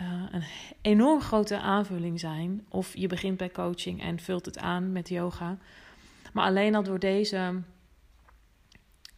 uh, 0.00 0.22
een 0.30 0.44
enorm 0.80 1.20
grote 1.20 1.58
aanvulling 1.58 2.20
zijn. 2.20 2.66
Of 2.68 2.96
je 2.96 3.06
begint 3.06 3.36
bij 3.36 3.50
coaching 3.50 4.02
en 4.02 4.18
vult 4.18 4.46
het 4.46 4.58
aan 4.58 4.92
met 4.92 5.08
yoga. 5.08 5.58
Maar 6.32 6.44
alleen 6.44 6.74
al 6.74 6.82
door 6.82 6.98
deze 6.98 7.62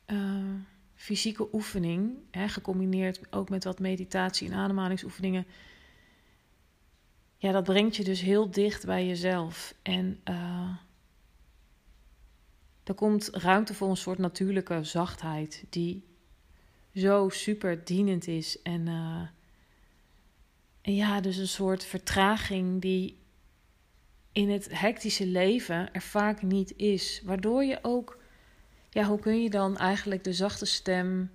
uh, 0.07 0.55
fysieke 0.95 1.49
oefening, 1.53 2.17
hè, 2.31 2.49
gecombineerd 2.49 3.33
ook 3.33 3.49
met 3.49 3.65
wat 3.65 3.79
meditatie 3.79 4.51
en 4.51 4.59
ademhalingsoefeningen. 4.59 5.47
Ja, 7.37 7.53
dat 7.53 7.65
brengt 7.65 7.97
je 7.97 8.05
dus 8.05 8.21
heel 8.21 8.51
dicht 8.51 8.87
bij 8.87 9.07
jezelf. 9.07 9.75
En 9.83 10.21
uh, 10.25 10.71
er 12.85 12.95
komt 12.95 13.29
ruimte 13.33 13.75
voor 13.75 13.89
een 13.91 13.97
soort 13.97 14.19
natuurlijke 14.19 14.85
zachtheid 14.85 15.65
die 15.71 16.05
zo 16.95 17.29
super 17.29 17.85
dienend 17.85 18.27
is 18.27 18.63
en 18.63 18.89
ja, 20.95 21.21
dus 21.21 21.37
een 21.37 21.49
soort 21.49 21.85
vertraging 21.85 22.81
die 22.81 23.19
in 24.33 24.51
het 24.51 24.79
hectische 24.81 25.27
leven 25.27 25.93
er 25.93 26.03
vaak 26.03 26.43
niet 26.43 26.77
is. 26.77 27.23
Waardoor 27.25 27.65
je 27.65 27.79
ook, 27.83 28.23
ja, 28.91 29.05
hoe 29.05 29.19
kun 29.19 29.43
je 29.43 29.51
dan 29.51 29.77
eigenlijk 29.77 30.25
de 30.25 30.33
zachte 30.33 30.67
stem 30.67 31.31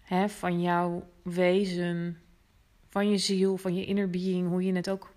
hè, 0.00 0.28
van 0.28 0.60
jouw 0.60 1.08
wezen, 1.22 2.18
van 2.88 3.10
je 3.10 3.18
ziel, 3.18 3.56
van 3.56 3.74
je 3.74 3.84
inner 3.84 4.10
being, 4.10 4.48
hoe 4.48 4.64
je 4.64 4.72
het 4.72 4.90
ook 4.90 5.14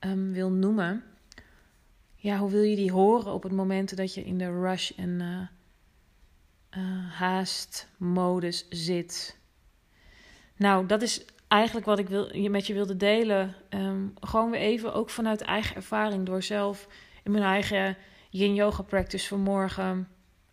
um, 0.00 0.32
wil 0.32 0.50
noemen. 0.50 1.04
Ja, 2.14 2.38
hoe 2.38 2.50
wil 2.50 2.62
je 2.62 2.76
die 2.76 2.92
horen 2.92 3.32
op 3.32 3.42
het 3.42 3.52
moment 3.52 3.96
dat 3.96 4.14
je 4.14 4.24
in 4.24 4.38
de 4.38 4.60
rush 4.60 4.90
en 4.90 5.48
uh, 6.70 7.10
haast 7.18 7.88
modus 7.96 8.66
zit? 8.68 9.38
Nou, 10.56 10.86
dat 10.86 11.02
is 11.02 11.24
eigenlijk 11.54 11.86
wat 11.86 11.98
ik 11.98 12.08
wil, 12.08 12.48
met 12.50 12.66
je 12.66 12.74
wilde 12.74 12.96
delen. 12.96 13.54
Um, 13.70 14.14
gewoon 14.20 14.50
weer 14.50 14.60
even, 14.60 14.94
ook 14.94 15.10
vanuit 15.10 15.40
eigen 15.40 15.76
ervaring, 15.76 16.26
door 16.26 16.42
zelf 16.42 16.88
in 17.22 17.30
mijn 17.30 17.44
eigen 17.44 17.96
yin 18.30 18.54
yoga 18.54 18.82
practice 18.82 19.28
vanmorgen. 19.28 20.08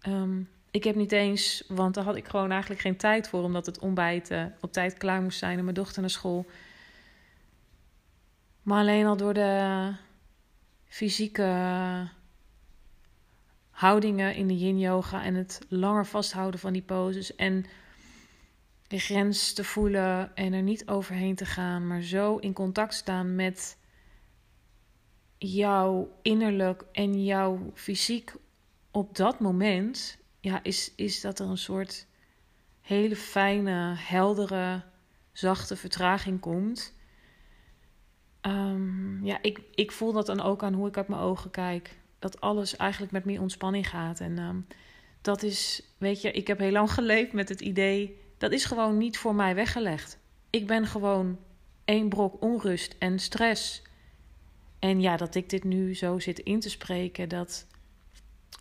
Um, 0.07 0.49
ik 0.71 0.83
heb 0.83 0.95
niet 0.95 1.11
eens, 1.11 1.63
want 1.67 1.93
daar 1.93 2.03
had 2.03 2.15
ik 2.15 2.27
gewoon 2.27 2.51
eigenlijk 2.51 2.81
geen 2.81 2.97
tijd 2.97 3.29
voor, 3.29 3.43
omdat 3.43 3.65
het 3.65 3.79
ontbijt 3.79 4.31
uh, 4.31 4.45
op 4.61 4.71
tijd 4.71 4.97
klaar 4.97 5.21
moest 5.21 5.39
zijn 5.39 5.57
en 5.57 5.63
mijn 5.63 5.75
dochter 5.75 6.01
naar 6.01 6.09
school. 6.09 6.45
Maar 8.61 8.79
alleen 8.79 9.05
al 9.05 9.17
door 9.17 9.33
de 9.33 9.91
fysieke 10.85 11.51
houdingen 13.69 14.35
in 14.35 14.47
de 14.47 14.57
yin 14.57 14.79
yoga 14.79 15.23
en 15.23 15.35
het 15.35 15.59
langer 15.69 16.05
vasthouden 16.05 16.59
van 16.59 16.73
die 16.73 16.81
poses 16.81 17.35
en 17.35 17.65
de 18.91 18.99
grens 18.99 19.53
te 19.53 19.63
voelen 19.63 20.35
en 20.35 20.53
er 20.53 20.61
niet 20.61 20.87
overheen 20.87 21.35
te 21.35 21.45
gaan, 21.45 21.87
maar 21.87 22.01
zo 22.01 22.37
in 22.37 22.53
contact 22.53 22.93
staan 22.93 23.35
met 23.35 23.77
jouw 25.37 26.17
innerlijk 26.21 26.83
en 26.91 27.23
jouw 27.23 27.71
fysiek 27.73 28.33
op 28.91 29.15
dat 29.15 29.39
moment, 29.39 30.17
ja, 30.39 30.63
is, 30.63 30.93
is 30.95 31.21
dat 31.21 31.39
er 31.39 31.47
een 31.47 31.57
soort 31.57 32.07
hele 32.81 33.15
fijne, 33.15 33.93
heldere, 33.97 34.83
zachte 35.31 35.75
vertraging 35.75 36.39
komt. 36.39 36.93
Um, 38.41 39.25
ja, 39.25 39.37
ik, 39.41 39.61
ik 39.75 39.91
voel 39.91 40.11
dat 40.11 40.25
dan 40.25 40.41
ook 40.41 40.63
aan 40.63 40.73
hoe 40.73 40.87
ik 40.87 40.97
uit 40.97 41.07
mijn 41.07 41.21
ogen 41.21 41.51
kijk. 41.51 41.99
Dat 42.19 42.41
alles 42.41 42.75
eigenlijk 42.75 43.11
met 43.11 43.25
meer 43.25 43.41
ontspanning 43.41 43.89
gaat. 43.89 44.19
En 44.19 44.37
um, 44.37 44.67
dat 45.21 45.43
is, 45.43 45.83
weet 45.97 46.21
je, 46.21 46.31
ik 46.31 46.47
heb 46.47 46.57
heel 46.57 46.71
lang 46.71 46.91
geleefd 46.91 47.33
met 47.33 47.49
het 47.49 47.61
idee 47.61 48.19
dat 48.41 48.51
is 48.51 48.65
gewoon 48.65 48.97
niet 48.97 49.17
voor 49.17 49.35
mij 49.35 49.55
weggelegd. 49.55 50.19
Ik 50.49 50.67
ben 50.67 50.87
gewoon 50.87 51.39
één 51.85 52.09
brok 52.09 52.41
onrust 52.41 52.95
en 52.99 53.19
stress. 53.19 53.81
En 54.79 55.01
ja, 55.01 55.17
dat 55.17 55.35
ik 55.35 55.49
dit 55.49 55.63
nu 55.63 55.95
zo 55.95 56.19
zit 56.19 56.39
in 56.39 56.59
te 56.59 56.69
spreken, 56.69 57.29
dat 57.29 57.67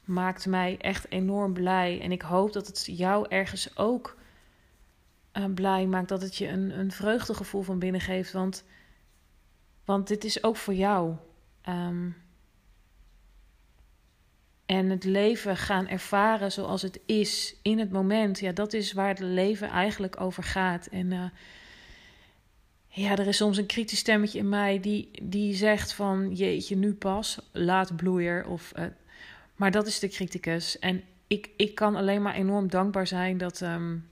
maakt 0.04 0.46
mij 0.46 0.76
echt 0.78 1.10
enorm 1.10 1.52
blij. 1.52 2.00
En 2.00 2.12
ik 2.12 2.22
hoop 2.22 2.52
dat 2.52 2.66
het 2.66 2.84
jou 2.86 3.26
ergens 3.28 3.76
ook 3.76 4.16
uh, 5.32 5.44
blij 5.54 5.86
maakt. 5.86 6.08
Dat 6.08 6.22
het 6.22 6.36
je 6.36 6.48
een, 6.48 6.78
een 6.78 6.92
vreugdegevoel 6.92 7.62
van 7.62 7.78
binnen 7.78 8.00
geeft. 8.00 8.32
Want, 8.32 8.64
want 9.84 10.08
dit 10.08 10.24
is 10.24 10.42
ook 10.42 10.56
voor 10.56 10.74
jou. 10.74 11.14
Um, 11.68 12.16
en 14.70 14.90
het 14.90 15.04
leven 15.04 15.56
gaan 15.56 15.88
ervaren 15.88 16.52
zoals 16.52 16.82
het 16.82 17.00
is 17.06 17.56
in 17.62 17.78
het 17.78 17.90
moment. 17.90 18.38
Ja, 18.38 18.52
dat 18.52 18.72
is 18.72 18.92
waar 18.92 19.08
het 19.08 19.18
leven 19.18 19.68
eigenlijk 19.68 20.20
over 20.20 20.42
gaat. 20.42 20.86
En 20.86 21.10
uh, 21.10 21.24
ja, 22.86 23.10
er 23.10 23.26
is 23.26 23.36
soms 23.36 23.56
een 23.56 23.66
kritisch 23.66 23.98
stemmetje 23.98 24.38
in 24.38 24.48
mij 24.48 24.80
die, 24.80 25.10
die 25.22 25.54
zegt 25.54 25.92
van... 25.92 26.34
jeetje, 26.34 26.76
nu 26.76 26.94
pas, 26.94 27.38
laat 27.52 27.96
bloeier. 27.96 28.46
Of, 28.46 28.72
uh, 28.78 28.84
maar 29.54 29.70
dat 29.70 29.86
is 29.86 29.98
de 29.98 30.08
criticus. 30.08 30.78
En 30.78 31.02
ik, 31.26 31.50
ik 31.56 31.74
kan 31.74 31.96
alleen 31.96 32.22
maar 32.22 32.34
enorm 32.34 32.68
dankbaar 32.68 33.06
zijn 33.06 33.38
dat, 33.38 33.60
um, 33.60 34.08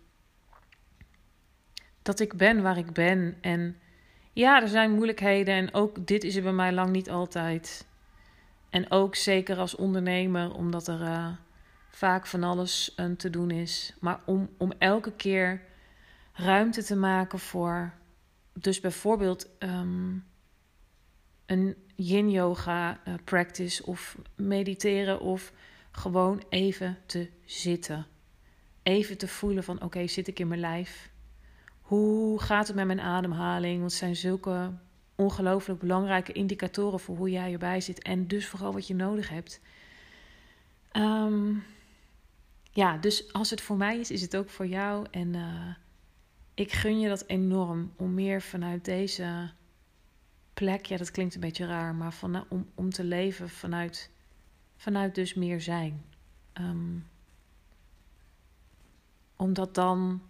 dat 2.02 2.20
ik 2.20 2.34
ben 2.34 2.62
waar 2.62 2.78
ik 2.78 2.92
ben. 2.92 3.36
En 3.40 3.76
ja, 4.32 4.62
er 4.62 4.68
zijn 4.68 4.94
moeilijkheden 4.94 5.54
en 5.54 5.74
ook 5.74 6.06
dit 6.06 6.24
is 6.24 6.36
er 6.36 6.42
bij 6.42 6.52
mij 6.52 6.72
lang 6.72 6.90
niet 6.90 7.10
altijd... 7.10 7.86
En 8.70 8.90
ook 8.90 9.14
zeker 9.14 9.56
als 9.56 9.74
ondernemer, 9.74 10.54
omdat 10.54 10.88
er 10.88 11.00
uh, 11.00 11.28
vaak 11.88 12.26
van 12.26 12.42
alles 12.42 12.94
uh, 12.96 13.10
te 13.16 13.30
doen 13.30 13.50
is. 13.50 13.94
Maar 14.00 14.20
om, 14.24 14.48
om 14.56 14.72
elke 14.78 15.12
keer 15.12 15.62
ruimte 16.32 16.84
te 16.84 16.96
maken 16.96 17.38
voor, 17.38 17.92
dus 18.52 18.80
bijvoorbeeld 18.80 19.58
ehm, 19.58 20.16
een 21.46 21.76
yin 21.94 22.30
yoga 22.30 23.00
uh, 23.08 23.14
practice 23.24 23.86
of 23.86 24.16
mediteren 24.34 25.20
of 25.20 25.52
gewoon 25.90 26.42
even 26.48 26.98
te 27.06 27.30
zitten. 27.44 28.06
Even 28.82 29.18
te 29.18 29.28
voelen 29.28 29.64
van 29.64 29.82
oké, 29.82 30.06
zit 30.06 30.28
ik 30.28 30.38
in 30.38 30.48
mijn 30.48 30.60
lijf? 30.60 31.10
Hoe 31.80 32.40
gaat 32.42 32.66
het 32.66 32.76
met 32.76 32.86
mijn 32.86 33.00
ademhaling? 33.00 33.78
Want 33.78 33.90
het 33.90 34.00
zijn 34.00 34.16
zulke 34.16 34.72
ongelooflijk 35.20 35.80
belangrijke 35.80 36.32
indicatoren 36.32 37.00
voor 37.00 37.16
hoe 37.16 37.30
jij 37.30 37.52
erbij 37.52 37.80
zit 37.80 38.02
en 38.02 38.26
dus 38.26 38.46
vooral 38.48 38.72
wat 38.72 38.86
je 38.86 38.94
nodig 38.94 39.28
hebt. 39.28 39.60
Ehm, 40.90 41.54
ja, 42.70 42.96
dus 42.96 43.32
als 43.32 43.50
het 43.50 43.60
voor 43.60 43.76
mij 43.76 43.98
is, 43.98 44.10
is 44.10 44.22
het 44.22 44.36
ook 44.36 44.50
voor 44.50 44.66
jou. 44.66 45.06
En 45.10 45.34
uh, 45.34 45.74
ik 46.54 46.72
gun 46.72 47.00
je 47.00 47.08
dat 47.08 47.24
enorm 47.26 47.92
om 47.96 48.14
meer 48.14 48.42
vanuit 48.42 48.84
deze 48.84 49.50
plek, 50.54 50.86
ja, 50.86 50.96
dat 50.96 51.10
klinkt 51.10 51.34
een 51.34 51.40
beetje 51.40 51.66
raar, 51.66 51.94
maar 51.94 52.12
van, 52.12 52.44
om, 52.48 52.70
om 52.74 52.90
te 52.90 53.04
leven 53.04 53.48
vanuit, 53.48 54.10
vanuit 54.76 55.14
dus 55.14 55.34
meer 55.34 55.60
zijn. 55.60 56.04
Um, 56.60 57.06
omdat 59.36 59.74
dan 59.74 60.22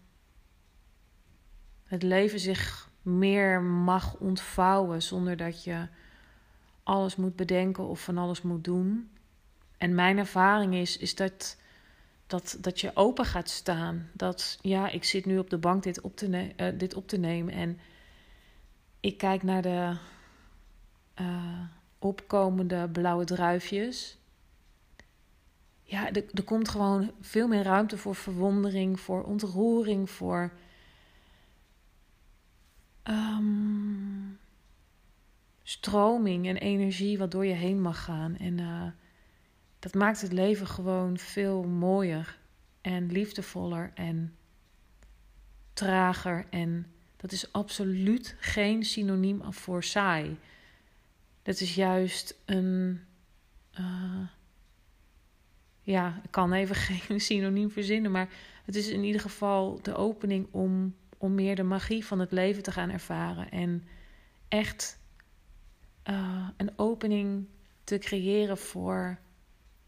het 1.85 2.03
leven 2.03 2.41
zich 2.41 2.88
meer 3.03 3.63
mag 3.63 4.15
ontvouwen 4.15 5.03
zonder 5.03 5.37
dat 5.37 5.65
je 5.65 5.87
alles 6.83 7.17
moet 7.17 7.37
bedenken 7.37 7.87
of 7.89 8.01
van 8.01 8.19
alles 8.19 8.43
moet 8.43 8.65
doen. 8.65 9.11
En 9.77 9.95
mijn 9.95 10.19
ervaring 10.19 10.75
is, 10.75 10.97
is 10.97 11.15
dat, 11.15 11.57
dat, 12.27 12.57
dat 12.61 12.81
je 12.81 12.91
open 12.95 13.25
gaat 13.25 13.49
staan. 13.49 14.11
Dat 14.13 14.59
ja, 14.61 14.89
ik 14.89 15.05
zit 15.05 15.27
nu 15.27 15.39
op 15.39 15.51
de 15.51 15.59
bank 15.59 15.83
dit 15.83 16.01
op 16.01 16.17
te, 16.17 16.53
uh, 16.57 16.79
dit 16.79 16.95
op 16.95 17.09
te 17.09 17.17
nemen 17.19 17.55
en 17.55 17.79
ik 19.01 19.19
kijk 19.19 19.43
naar 19.43 19.63
de 19.63 19.97
uh, 21.21 21.61
opkomende 21.99 22.89
blauwe 22.89 23.25
druifjes. 23.25 24.19
Ja, 25.83 26.13
er, 26.13 26.25
er 26.35 26.45
komt 26.45 26.69
gewoon 26.69 27.11
veel 27.21 27.49
meer 27.49 27.63
ruimte 27.63 27.99
voor 27.99 28.15
verwondering, 28.15 29.01
voor 29.01 29.23
ontroering, 29.23 30.11
voor 30.11 30.53
um, 33.09 34.39
stroming 35.63 36.47
en 36.47 36.57
energie 36.57 37.19
wat 37.19 37.31
door 37.31 37.47
je 37.47 37.55
heen 37.55 37.81
mag 37.81 38.05
gaan. 38.05 38.37
En 38.37 38.59
uh, 38.59 38.87
dat 39.79 39.95
maakt 39.95 40.21
het 40.21 40.33
leven 40.33 40.67
gewoon 40.67 41.19
veel 41.19 41.63
mooier 41.63 42.39
en 42.81 43.13
liefdevoller 43.13 43.91
en 43.95 44.35
trager. 45.73 46.47
En 46.51 46.87
dat 47.17 47.33
is 47.33 47.53
absoluut 47.53 48.37
geen 48.39 48.85
synoniem 48.85 49.53
voor 49.53 49.85
saai. 49.85 50.39
Dat 51.43 51.61
is 51.61 51.75
juist 51.75 52.39
een. 52.45 53.01
Uh, 53.81 54.27
ja, 55.83 56.21
ik 56.23 56.31
kan 56.31 56.53
even 56.53 56.75
geen 57.07 57.21
synoniem 57.21 57.71
verzinnen, 57.71 58.11
maar 58.11 58.29
het 58.65 58.77
is 58.77 58.89
in 58.89 59.05
ieder 59.05 59.21
geval 59.21 59.79
de 59.83 59.95
opening 59.95 60.47
om 60.51 60.95
om 61.19 61.35
meer 61.35 61.57
de 61.57 61.63
magie 61.63 62.07
van 62.07 62.19
het 62.19 62.33
leven 62.33 62.63
te 62.63 62.73
gaan 62.73 62.91
ervaren. 62.91 63.51
En 63.51 63.87
echt 64.49 65.01
uh, 66.05 66.49
een 66.57 66.73
opening 66.77 67.47
te 67.85 67.99
creëren 67.99 68.59
voor 68.59 69.19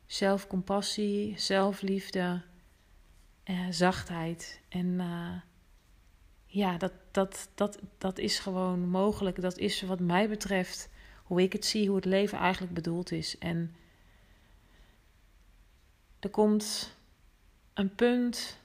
zelfcompassie, 0.06 1.38
zelfliefde, 1.38 2.42
uh, 3.44 3.66
zachtheid. 3.70 4.60
En 4.68 4.86
uh, 4.86 5.40
ja, 6.46 6.76
dat, 6.76 6.92
dat, 7.10 7.50
dat, 7.54 7.78
dat 7.98 8.18
is 8.18 8.38
gewoon 8.38 8.88
mogelijk. 8.88 9.40
Dat 9.40 9.58
is 9.58 9.82
wat 9.82 10.00
mij 10.00 10.28
betreft 10.28 10.88
hoe 11.24 11.42
ik 11.42 11.52
het 11.52 11.64
zie, 11.64 11.86
hoe 11.86 11.96
het 11.96 12.04
leven 12.04 12.38
eigenlijk 12.38 12.74
bedoeld 12.74 13.12
is. 13.12 13.38
En 13.38 13.74
er 16.18 16.30
komt 16.30 16.96
een 17.74 17.94
punt 17.94 18.59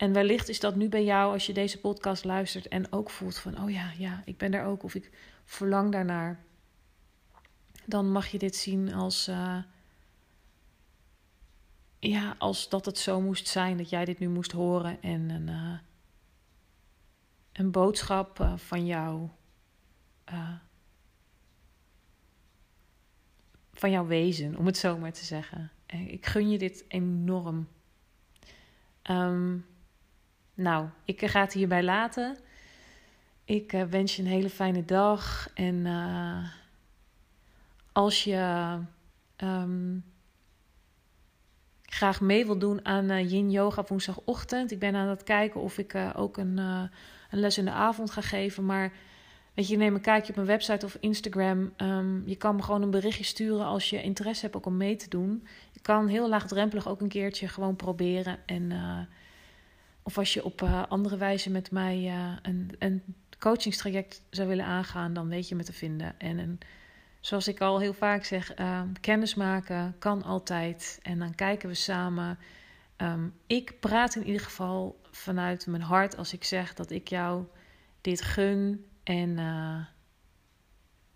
en 0.00 0.12
wellicht 0.12 0.48
is 0.48 0.60
dat 0.60 0.76
nu 0.76 0.88
bij 0.88 1.04
jou 1.04 1.32
als 1.32 1.46
je 1.46 1.52
deze 1.52 1.80
podcast 1.80 2.24
luistert 2.24 2.68
en 2.68 2.92
ook 2.92 3.10
voelt 3.10 3.38
van, 3.38 3.62
oh 3.62 3.70
ja, 3.70 3.92
ja, 3.98 4.22
ik 4.24 4.36
ben 4.36 4.50
daar 4.50 4.66
ook 4.66 4.82
of 4.82 4.94
ik 4.94 5.10
verlang 5.44 5.92
daarnaar. 5.92 6.44
Dan 7.84 8.12
mag 8.12 8.26
je 8.26 8.38
dit 8.38 8.56
zien 8.56 8.94
als, 8.94 9.28
uh, 9.28 9.62
ja, 11.98 12.34
als 12.38 12.68
dat 12.68 12.84
het 12.84 12.98
zo 12.98 13.20
moest 13.20 13.48
zijn, 13.48 13.76
dat 13.76 13.90
jij 13.90 14.04
dit 14.04 14.18
nu 14.18 14.28
moest 14.28 14.52
horen 14.52 15.02
en 15.02 15.30
een, 15.30 15.48
uh, 15.48 15.78
een 17.52 17.70
boodschap 17.70 18.38
uh, 18.38 18.56
van 18.56 18.86
jou, 18.86 19.28
van 23.72 23.90
jouw 23.90 24.06
wezen, 24.06 24.56
om 24.56 24.66
het 24.66 24.76
zo 24.76 24.98
maar 24.98 25.12
te 25.12 25.24
zeggen. 25.24 25.70
Ik 25.86 26.26
gun 26.26 26.50
je 26.50 26.58
dit 26.58 26.84
enorm. 26.88 27.68
Um, 29.10 29.68
nou, 30.54 30.86
ik 31.04 31.26
ga 31.26 31.40
het 31.40 31.52
hierbij 31.52 31.82
laten. 31.82 32.36
Ik 33.44 33.72
uh, 33.72 33.82
wens 33.82 34.16
je 34.16 34.22
een 34.22 34.28
hele 34.28 34.50
fijne 34.50 34.84
dag. 34.84 35.50
En 35.54 35.74
uh, 35.74 36.48
als 37.92 38.24
je 38.24 38.76
um, 39.36 40.04
graag 41.82 42.20
mee 42.20 42.46
wil 42.46 42.58
doen 42.58 42.84
aan 42.84 43.10
uh, 43.10 43.30
Yin 43.30 43.50
Yoga 43.50 43.84
woensdagochtend. 43.86 44.70
Ik 44.70 44.78
ben 44.78 44.94
aan 44.94 45.08
het 45.08 45.22
kijken 45.22 45.60
of 45.60 45.78
ik 45.78 45.94
ook 46.16 46.36
een, 46.36 46.58
een, 46.58 46.90
les 47.30 47.58
in 47.58 47.64
de 47.64 47.70
avond 47.70 48.10
ga 48.10 48.20
geven. 48.20 48.66
Maar 48.66 48.92
weet 49.54 49.68
je, 49.68 49.76
neem 49.76 49.94
een 49.94 50.00
kijkje 50.00 50.28
op 50.28 50.34
mijn 50.34 50.48
website 50.48 50.86
of 50.86 50.96
Instagram. 51.00 51.72
Um, 51.76 52.22
je 52.26 52.36
kan 52.36 52.56
me 52.56 52.62
gewoon 52.62 52.82
een 52.82 52.90
berichtje 52.90 53.24
sturen 53.24 53.64
als 53.64 53.90
je 53.90 54.02
interesse 54.02 54.44
hebt 54.44 54.56
ook 54.56 54.66
om 54.66 54.76
mee 54.76 54.96
te 54.96 55.08
doen. 55.08 55.46
Je 55.72 55.80
kan 55.80 56.06
heel 56.06 56.28
laagdrempelig 56.28 56.88
ook 56.88 57.00
een 57.00 57.08
keertje 57.08 57.48
gewoon 57.48 57.76
proberen. 57.76 58.38
En 58.46 58.72
of 60.10 60.18
als 60.18 60.34
je 60.34 60.44
op 60.44 60.62
uh, 60.62 60.82
andere 60.88 61.16
wijze 61.16 61.50
met 61.50 61.70
mij 61.70 61.98
uh, 62.04 62.36
een, 62.42 62.70
een 62.78 63.02
coachingstraject 63.38 64.22
zou 64.30 64.48
willen 64.48 64.64
aangaan, 64.64 65.12
dan 65.12 65.28
weet 65.28 65.48
je 65.48 65.54
me 65.54 65.64
te 65.64 65.72
vinden. 65.72 66.18
En 66.18 66.58
zoals 67.20 67.48
ik 67.48 67.60
al 67.60 67.78
heel 67.78 67.92
vaak 67.92 68.24
zeg, 68.24 68.58
uh, 68.58 68.82
kennis 69.00 69.34
maken 69.34 69.96
kan 69.98 70.22
altijd. 70.22 70.98
En 71.02 71.18
dan 71.18 71.34
kijken 71.34 71.68
we 71.68 71.74
samen. 71.74 72.38
Um, 72.96 73.34
ik 73.46 73.80
praat 73.80 74.14
in 74.14 74.26
ieder 74.26 74.40
geval 74.40 75.00
vanuit 75.10 75.66
mijn 75.66 75.82
hart 75.82 76.16
als 76.16 76.32
ik 76.32 76.44
zeg 76.44 76.74
dat 76.74 76.90
ik 76.90 77.08
jou 77.08 77.44
dit 78.00 78.22
gun. 78.22 78.86
En 79.02 79.38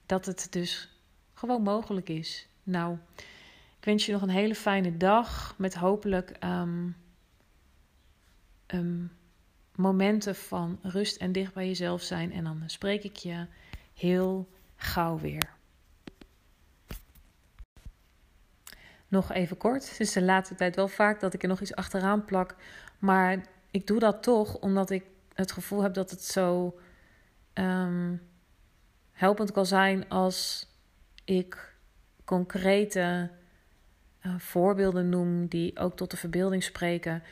dat 0.07 0.27
het 0.27 0.47
dus 0.51 0.89
gewoon 1.35 1.63
mogelijk 1.63 2.09
is. 2.09 2.49
Nou, 2.63 2.99
ik 3.79 3.85
wens 3.85 4.07
je 4.07 4.13
nog 4.13 4.23
een 4.23 4.29
hele 4.29 4.55
fijne 4.55 4.97
dag 4.97 5.55
met 5.59 5.75
hopelijk. 5.75 6.37
Um, 6.45 6.97
um, 8.67 9.13
momenten 9.75 10.35
van 10.35 10.79
rust 10.83 11.17
en 11.17 11.33
dicht 11.33 11.55
bij 11.55 11.67
jezelf 11.67 12.03
zijn. 12.03 12.33
En 12.33 12.45
dan 12.45 12.63
spreek 12.67 13.05
ik 13.05 13.17
je 13.17 13.47
heel 13.95 14.49
gauw 14.77 15.19
weer. 15.19 15.53
Nog 19.09 19.33
even 19.33 19.57
kort. 19.57 19.91
Het 19.91 20.01
is 20.01 20.13
de 20.13 20.23
laatste 20.23 20.55
tijd 20.55 20.77
wel 20.77 20.89
vaak 20.89 21.21
dat 21.21 21.35
ik 21.35 21.43
er 21.43 21.49
nog 21.49 21.61
iets 21.61 21.75
achteraan 21.75 22.25
plak. 22.25 22.57
Maar 22.99 23.47
ik 23.71 23.87
doe 23.87 23.99
dat 23.99 24.23
toch 24.23 24.59
omdat 24.59 24.91
ik 24.91 25.05
het 25.35 25.53
gevoel 25.53 25.83
heb 25.83 25.95
dat 25.95 26.11
het 26.11 26.23
zo 26.23 26.79
um, 27.55 28.23
helpend 29.13 29.53
kan 29.53 29.67
zijn 29.67 30.09
als 30.09 30.69
ik 31.25 31.77
concrete 32.25 33.31
uh, 34.23 34.35
voorbeelden 34.39 35.09
noem 35.09 35.47
die 35.47 35.79
ook 35.79 35.97
tot 35.97 36.11
de 36.11 36.17
verbeelding 36.17 36.63
spreken. 36.63 37.23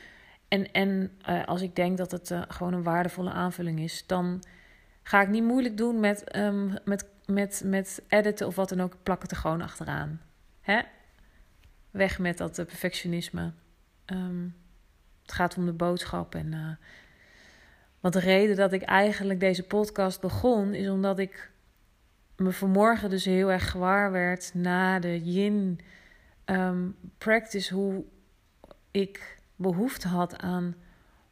En, 0.53 0.71
en 0.71 1.11
uh, 1.29 1.45
als 1.45 1.61
ik 1.61 1.75
denk 1.75 1.97
dat 1.97 2.11
het 2.11 2.29
uh, 2.29 2.41
gewoon 2.47 2.73
een 2.73 2.83
waardevolle 2.83 3.31
aanvulling 3.31 3.79
is, 3.79 4.07
dan 4.07 4.43
ga 5.03 5.21
ik 5.21 5.27
niet 5.27 5.43
moeilijk 5.43 5.77
doen 5.77 5.99
met, 5.99 6.35
um, 6.35 6.73
met, 6.85 7.05
met, 7.25 7.61
met 7.65 8.01
editen 8.07 8.47
of 8.47 8.55
wat 8.55 8.69
dan 8.69 8.81
ook. 8.81 8.97
Plak 9.03 9.21
het 9.21 9.31
er 9.31 9.37
gewoon 9.37 9.61
achteraan. 9.61 10.21
Hè? 10.61 10.81
Weg 11.91 12.19
met 12.19 12.37
dat 12.37 12.59
uh, 12.59 12.65
perfectionisme. 12.65 13.51
Um, 14.05 14.55
het 15.21 15.31
gaat 15.31 15.57
om 15.57 15.65
de 15.65 15.73
boodschap. 15.73 16.35
En, 16.35 16.79
want 17.99 18.13
de 18.13 18.19
reden 18.19 18.55
dat 18.55 18.73
ik 18.73 18.81
eigenlijk 18.81 19.39
deze 19.39 19.63
podcast 19.63 20.21
begon, 20.21 20.73
is 20.73 20.89
omdat 20.89 21.19
ik 21.19 21.51
me 22.35 22.51
vanmorgen 22.51 23.09
dus 23.09 23.25
heel 23.25 23.51
erg 23.51 23.71
gewaar 23.71 24.11
werd 24.11 24.51
na 24.53 24.99
de 24.99 25.23
yin 25.23 25.79
um, 26.45 26.95
practice, 27.17 27.73
hoe 27.73 28.03
ik 28.91 29.41
behoefte 29.63 30.07
had 30.07 30.37
aan 30.37 30.75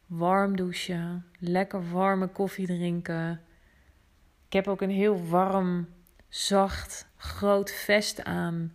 warm 0.06 0.56
douchen, 0.56 1.26
lekker 1.38 1.90
warme 1.90 2.26
koffie 2.26 2.66
drinken. 2.66 3.40
Ik 4.46 4.52
heb 4.52 4.68
ook 4.68 4.80
een 4.80 4.90
heel 4.90 5.26
warm, 5.26 5.88
zacht, 6.28 7.08
groot 7.16 7.70
vest 7.70 8.24
aan. 8.24 8.72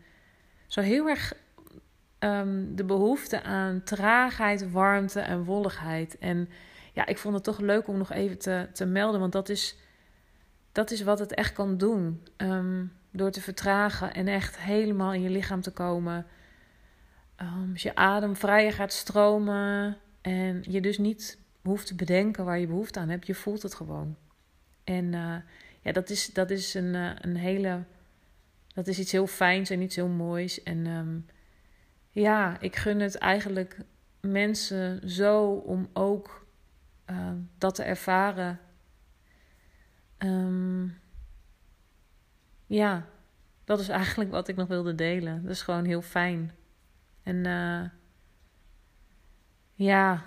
Zo 0.68 0.82
heel 0.82 1.10
erg 1.10 1.34
um, 2.20 2.76
de 2.76 2.84
behoefte 2.84 3.44
aan 3.44 3.84
traagheid, 3.84 4.72
warmte 4.72 5.20
en 5.20 5.44
wolligheid. 5.44 6.18
En 6.18 6.50
ja, 6.94 7.06
ik 7.06 7.18
vond 7.18 7.34
het 7.34 7.44
toch 7.44 7.60
leuk 7.60 7.88
om 7.88 7.98
nog 7.98 8.12
even 8.12 8.38
te, 8.38 8.68
te 8.74 8.86
melden. 8.86 9.20
Want 9.20 9.32
dat 9.32 9.50
is, 9.50 9.78
dat 10.72 10.92
is 10.92 11.02
wat 11.02 11.20
het 11.20 11.34
echt 11.34 11.54
kan 11.54 11.78
doen. 11.78 12.24
Ehm, 12.38 12.86
door 13.12 13.32
te 13.32 13.42
vertragen 13.42 14.14
en 14.14 14.28
echt 14.28 14.58
helemaal 14.58 15.14
in 15.14 15.22
je 15.22 15.30
lichaam 15.30 15.62
te 15.62 15.72
komen. 15.72 16.26
Um, 17.42 17.70
als 17.72 17.84
je 17.84 17.96
adem 17.96 18.36
vrijer 18.36 18.74
gaat 18.74 18.94
stromen. 18.94 19.98
En 20.22 20.64
je 20.70 20.82
dus 20.82 20.98
niet 20.98 21.40
hoeft 21.62 21.88
te 21.88 21.96
bedenken 21.96 22.46
waar 22.46 22.60
je 22.60 22.68
behoefte 22.68 23.00
aan 23.00 23.10
hebt. 23.10 23.28
Je 23.28 23.36
voelt 23.36 23.62
het 23.62 23.74
gewoon. 23.74 24.16
En 24.84 25.06
uh, 25.06 25.36
ja, 25.82 25.92
dat 25.92 26.10
is, 26.10 26.34
dat 26.34 26.50
is 26.50 26.74
een, 26.74 26.94
uh, 26.94 27.12
een 27.16 27.36
hele. 27.36 27.84
Dat 28.74 28.88
is 28.88 29.00
iets 29.00 29.12
heel 29.12 29.28
fijns 29.28 29.70
en 29.70 29.82
iets 29.82 29.96
heel 29.96 30.08
moois. 30.08 30.64
En 30.64 30.86
um, 30.86 31.26
ja, 32.12 32.60
ik 32.60 32.76
gun 32.76 33.00
het 33.00 33.18
eigenlijk 33.18 33.78
mensen 34.20 35.10
zo 35.10 35.52
om 35.52 35.90
ook 35.94 36.48
uh, 37.10 37.32
dat 37.58 37.76
te 37.76 37.84
ervaren. 37.84 38.60
Um, 40.18 41.00
ja, 42.66 43.06
dat 43.64 43.80
is 43.80 43.90
eigenlijk 43.90 44.32
wat 44.32 44.48
ik 44.48 44.56
nog 44.56 44.68
wilde 44.68 44.96
delen. 44.96 45.42
Dat 45.42 45.52
is 45.52 45.62
gewoon 45.62 45.86
heel 45.86 46.02
fijn. 46.02 46.52
En 47.28 47.46
uh, 47.46 47.90
ja, 49.74 50.26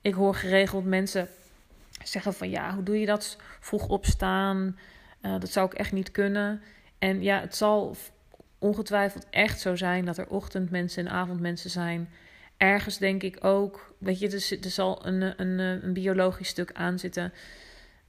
ik 0.00 0.14
hoor 0.14 0.34
geregeld 0.34 0.84
mensen 0.84 1.28
zeggen 2.04 2.34
van 2.34 2.50
ja, 2.50 2.74
hoe 2.74 2.82
doe 2.82 3.00
je 3.00 3.06
dat? 3.06 3.36
Vroeg 3.60 3.88
opstaan. 3.88 4.78
Uh, 5.22 5.40
dat 5.40 5.50
zou 5.50 5.66
ik 5.66 5.74
echt 5.74 5.92
niet 5.92 6.10
kunnen. 6.10 6.62
En 6.98 7.22
ja, 7.22 7.40
het 7.40 7.56
zal 7.56 7.96
ongetwijfeld 8.58 9.26
echt 9.30 9.60
zo 9.60 9.76
zijn 9.76 10.04
dat 10.04 10.18
er 10.18 10.28
ochtendmensen 10.28 11.06
en 11.06 11.12
avondmensen 11.12 11.70
zijn. 11.70 12.08
Ergens 12.56 12.98
denk 12.98 13.22
ik 13.22 13.44
ook, 13.44 13.94
weet 13.98 14.18
je, 14.18 14.28
er, 14.28 14.64
er 14.64 14.70
zal 14.70 15.06
een, 15.06 15.40
een, 15.40 15.58
een 15.58 15.92
biologisch 15.92 16.48
stuk 16.48 16.72
aan 16.72 16.98
zitten. 16.98 17.32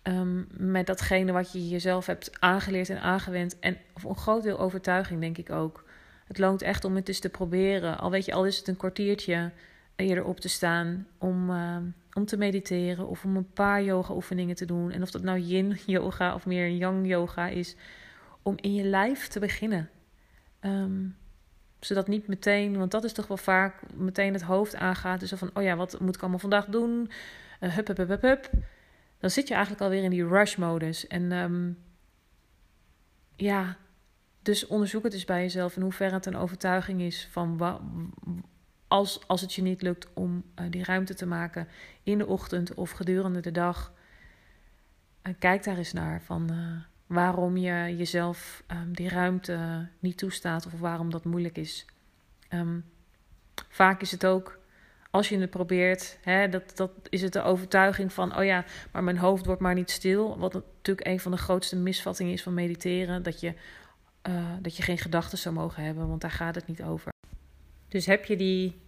Um, 0.03 0.47
met 0.51 0.87
datgene 0.87 1.31
wat 1.31 1.51
je 1.51 1.69
jezelf 1.69 2.05
hebt 2.05 2.41
aangeleerd 2.41 2.89
en 2.89 3.01
aangewend. 3.01 3.59
En 3.59 3.77
voor 3.95 4.09
een 4.09 4.17
groot 4.17 4.43
deel 4.43 4.59
overtuiging, 4.59 5.21
denk 5.21 5.37
ik 5.37 5.49
ook. 5.49 5.84
Het 6.27 6.37
loont 6.37 6.61
echt 6.61 6.85
om 6.85 6.95
het 6.95 7.07
eens 7.07 7.19
te 7.19 7.29
proberen. 7.29 7.97
Al 7.97 8.11
weet 8.11 8.25
je, 8.25 8.33
al 8.33 8.45
is 8.45 8.57
het 8.57 8.67
een 8.67 8.77
kwartiertje 8.77 9.51
eerder 9.95 10.23
op 10.23 10.39
te 10.39 10.49
staan 10.49 11.07
om, 11.17 11.49
uh, 11.49 11.77
om 12.13 12.25
te 12.25 12.37
mediteren 12.37 13.07
of 13.07 13.23
om 13.23 13.35
een 13.35 13.51
paar 13.53 13.83
yoga-oefeningen 13.83 14.55
te 14.55 14.65
doen. 14.65 14.91
En 14.91 15.01
of 15.01 15.11
dat 15.11 15.23
nou 15.23 15.39
yin-yoga 15.39 16.33
of 16.35 16.45
meer 16.45 16.69
yang-yoga 16.69 17.47
is, 17.47 17.75
om 18.41 18.55
in 18.61 18.73
je 18.73 18.83
lijf 18.83 19.27
te 19.27 19.39
beginnen. 19.39 19.89
Um, 20.61 21.15
zodat 21.79 22.07
niet 22.07 22.27
meteen, 22.27 22.77
want 22.77 22.91
dat 22.91 23.03
is 23.03 23.13
toch 23.13 23.27
wel 23.27 23.37
vaak 23.37 23.81
meteen 23.93 24.33
het 24.33 24.41
hoofd 24.41 24.75
aangaat. 24.75 25.19
Dus 25.19 25.33
van, 25.35 25.49
oh 25.53 25.63
ja, 25.63 25.75
wat 25.75 25.99
moet 25.99 26.15
ik 26.15 26.21
allemaal 26.21 26.39
vandaag 26.39 26.65
doen? 26.65 27.11
Uh, 27.59 27.73
hup, 27.73 27.87
hup, 27.87 27.97
hup, 27.97 28.07
hup, 28.07 28.21
hup. 28.21 28.49
Dan 29.19 29.29
zit 29.29 29.47
je 29.47 29.53
eigenlijk 29.53 29.83
alweer 29.83 30.03
in 30.03 30.09
die 30.09 30.27
rush-modus. 30.27 31.07
En 31.07 31.31
um, 31.31 31.77
ja, 33.35 33.77
dus 34.45 34.67
onderzoek 34.67 35.03
het 35.03 35.13
eens 35.13 35.25
bij 35.25 35.41
jezelf 35.41 35.75
in 35.75 35.81
hoeverre 35.81 36.13
het 36.13 36.25
een 36.25 36.37
overtuiging 36.37 37.01
is 37.01 37.27
van 37.31 37.79
als, 38.87 39.27
als 39.27 39.41
het 39.41 39.53
je 39.53 39.61
niet 39.61 39.81
lukt 39.81 40.07
om 40.13 40.43
uh, 40.59 40.65
die 40.69 40.83
ruimte 40.83 41.13
te 41.13 41.25
maken 41.25 41.67
in 42.03 42.17
de 42.17 42.27
ochtend 42.27 42.73
of 42.73 42.91
gedurende 42.91 43.39
de 43.39 43.51
dag. 43.51 43.93
Uh, 45.23 45.33
kijk 45.39 45.63
daar 45.63 45.77
eens 45.77 45.93
naar 45.93 46.21
van 46.21 46.49
uh, 46.51 46.81
waarom 47.05 47.57
je 47.57 47.95
jezelf 47.97 48.63
um, 48.71 48.93
die 48.93 49.09
ruimte 49.09 49.87
niet 49.99 50.17
toestaat 50.17 50.65
of 50.65 50.79
waarom 50.79 51.11
dat 51.11 51.25
moeilijk 51.25 51.57
is. 51.57 51.85
Um, 52.49 52.85
vaak 53.69 54.01
is 54.01 54.11
het 54.11 54.25
ook 54.25 54.59
als 55.09 55.29
je 55.29 55.37
het 55.37 55.49
probeert, 55.49 56.17
hè, 56.21 56.49
dat, 56.49 56.71
dat 56.75 56.91
is 57.09 57.21
het 57.21 57.33
de 57.33 57.41
overtuiging 57.41 58.13
van, 58.13 58.37
oh 58.37 58.45
ja, 58.45 58.65
maar 58.91 59.03
mijn 59.03 59.17
hoofd 59.17 59.45
wordt 59.45 59.61
maar 59.61 59.73
niet 59.73 59.91
stil. 59.91 60.37
Wat 60.37 60.53
natuurlijk 60.53 61.07
een 61.07 61.19
van 61.19 61.31
de 61.31 61.37
grootste 61.37 61.75
misvattingen 61.75 62.33
is 62.33 62.43
van 62.43 62.53
mediteren, 62.53 63.23
dat 63.23 63.39
je, 63.39 63.53
uh, 64.27 64.53
dat 64.61 64.77
je 64.77 64.83
geen 64.83 64.97
gedachten 64.97 65.37
zou 65.37 65.55
mogen 65.55 65.83
hebben, 65.83 66.07
want 66.07 66.21
daar 66.21 66.31
gaat 66.31 66.55
het 66.55 66.67
niet 66.67 66.83
over. 66.83 67.11
Dus 67.87 68.05
heb 68.05 68.25
je 68.25 68.35
die 68.35 68.81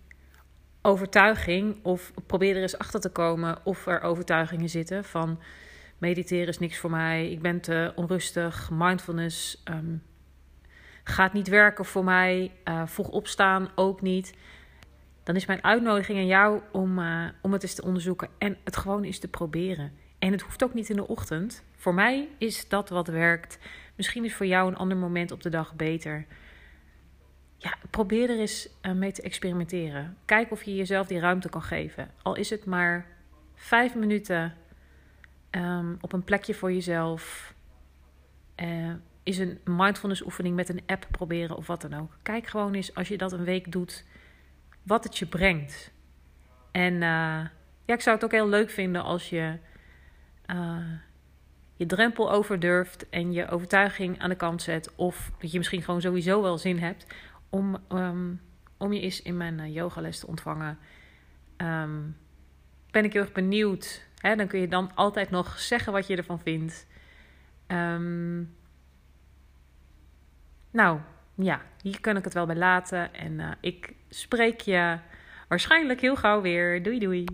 overtuiging, 0.81 1.83
of 1.83 2.11
probeer 2.25 2.55
er 2.55 2.61
eens 2.61 2.77
achter 2.77 2.99
te 2.99 3.09
komen 3.09 3.57
of 3.63 3.87
er 3.87 4.01
overtuigingen 4.01 4.69
zitten 4.69 5.03
van 5.03 5.39
mediteren 5.97 6.47
is 6.47 6.59
niks 6.59 6.77
voor 6.77 6.89
mij, 6.89 7.31
ik 7.31 7.41
ben 7.41 7.61
te 7.61 7.91
onrustig, 7.95 8.69
mindfulness 8.73 9.63
um, 9.69 10.03
gaat 11.03 11.33
niet 11.33 11.47
werken 11.47 11.85
voor 11.85 12.03
mij, 12.03 12.51
uh, 12.65 12.81
vroeg 12.85 13.09
opstaan 13.09 13.69
ook 13.75 14.01
niet 14.01 14.33
dan 15.27 15.35
is 15.35 15.45
mijn 15.45 15.63
uitnodiging 15.63 16.17
aan 16.17 16.25
jou 16.25 16.61
om, 16.71 16.99
uh, 16.99 17.25
om 17.41 17.53
het 17.53 17.63
eens 17.63 17.73
te 17.73 17.83
onderzoeken 17.83 18.29
en 18.37 18.57
het 18.63 18.77
gewoon 18.77 19.03
eens 19.03 19.19
te 19.19 19.27
proberen. 19.27 19.91
En 20.19 20.31
het 20.31 20.41
hoeft 20.41 20.63
ook 20.63 20.73
niet 20.73 20.89
in 20.89 20.95
de 20.95 21.07
ochtend. 21.07 21.63
Voor 21.75 21.93
mij 21.93 22.27
is 22.37 22.69
dat 22.69 22.89
wat 22.89 23.07
werkt. 23.07 23.59
Misschien 23.97 24.25
is 24.25 24.35
voor 24.35 24.45
jou 24.45 24.67
een 24.67 24.77
ander 24.77 24.97
moment 24.97 25.31
op 25.31 25.41
de 25.41 25.49
dag 25.49 25.75
beter. 25.75 26.25
Ja, 27.57 27.73
probeer 27.89 28.29
er 28.29 28.39
eens 28.39 28.69
uh, 28.81 28.91
mee 28.91 29.11
te 29.11 29.21
experimenteren. 29.21 30.17
Kijk 30.25 30.51
of 30.51 30.63
je 30.63 30.75
jezelf 30.75 31.07
die 31.07 31.19
ruimte 31.19 31.49
kan 31.49 31.61
geven. 31.61 32.11
Al 32.21 32.35
is 32.35 32.49
het 32.49 32.65
maar 32.65 33.05
vijf 33.55 33.95
minuten 33.95 34.53
um, 35.51 35.97
op 36.01 36.13
een 36.13 36.23
plekje 36.23 36.53
voor 36.53 36.71
jezelf. 36.71 37.53
Uh, 38.55 38.93
is 39.23 39.37
een 39.37 39.59
mindfulness 39.63 40.21
oefening 40.21 40.55
met 40.55 40.69
een 40.69 40.81
app 40.85 41.07
proberen 41.11 41.57
of 41.57 41.67
wat 41.67 41.81
dan 41.81 41.93
ook. 41.93 42.17
Kijk 42.21 42.47
gewoon 42.47 42.73
eens 42.73 42.95
als 42.95 43.07
je 43.07 43.17
dat 43.17 43.31
een 43.31 43.43
week 43.43 43.71
doet 43.71 44.05
wat 44.83 45.03
het 45.03 45.17
je 45.17 45.25
brengt. 45.25 45.91
En 46.71 46.93
uh, 46.93 46.99
ja, 47.85 47.93
ik 47.93 48.01
zou 48.01 48.15
het 48.15 48.25
ook 48.25 48.31
heel 48.31 48.49
leuk 48.49 48.69
vinden 48.69 49.03
als 49.03 49.29
je 49.29 49.57
je 51.77 51.85
drempel 51.85 52.31
overdurft 52.31 53.09
en 53.09 53.33
je 53.33 53.49
overtuiging 53.49 54.19
aan 54.19 54.29
de 54.29 54.35
kant 54.35 54.61
zet. 54.61 54.95
Of 54.95 55.31
dat 55.39 55.51
je 55.51 55.57
misschien 55.57 55.81
gewoon 55.81 56.01
sowieso 56.01 56.41
wel 56.41 56.57
zin 56.57 56.79
hebt 56.79 57.05
om, 57.49 57.77
um, 57.91 58.41
om 58.77 58.93
je 58.93 59.01
eens 59.01 59.21
in 59.21 59.37
mijn 59.37 59.59
uh, 59.59 59.73
yogales 59.73 60.19
te 60.19 60.27
ontvangen. 60.27 60.77
Um, 61.57 62.17
ben 62.91 63.03
ik 63.03 63.13
heel 63.13 63.21
erg 63.21 63.31
benieuwd. 63.31 64.05
Dan 64.21 64.47
kun 64.47 64.59
je 64.59 64.67
dan 64.67 64.91
altijd 64.95 65.29
nog 65.29 65.59
zeggen 65.59 65.93
wat 65.93 66.07
je 66.07 66.15
ervan 66.15 66.39
vindt. 66.39 66.87
Um, 67.67 68.55
nou, 70.71 70.99
ja, 71.35 71.61
hier 71.81 72.01
kan 72.01 72.17
ik 72.17 72.23
het 72.23 72.33
wel 72.33 72.45
bij 72.45 72.55
laten. 72.55 73.13
En 73.13 73.31
uh, 73.39 73.51
ik 73.61 73.93
spreek 74.09 74.61
je 74.61 74.99
waarschijnlijk 75.47 76.01
heel 76.01 76.15
gauw 76.15 76.41
weer. 76.41 76.83
Doei 76.83 76.99
doei. 76.99 77.25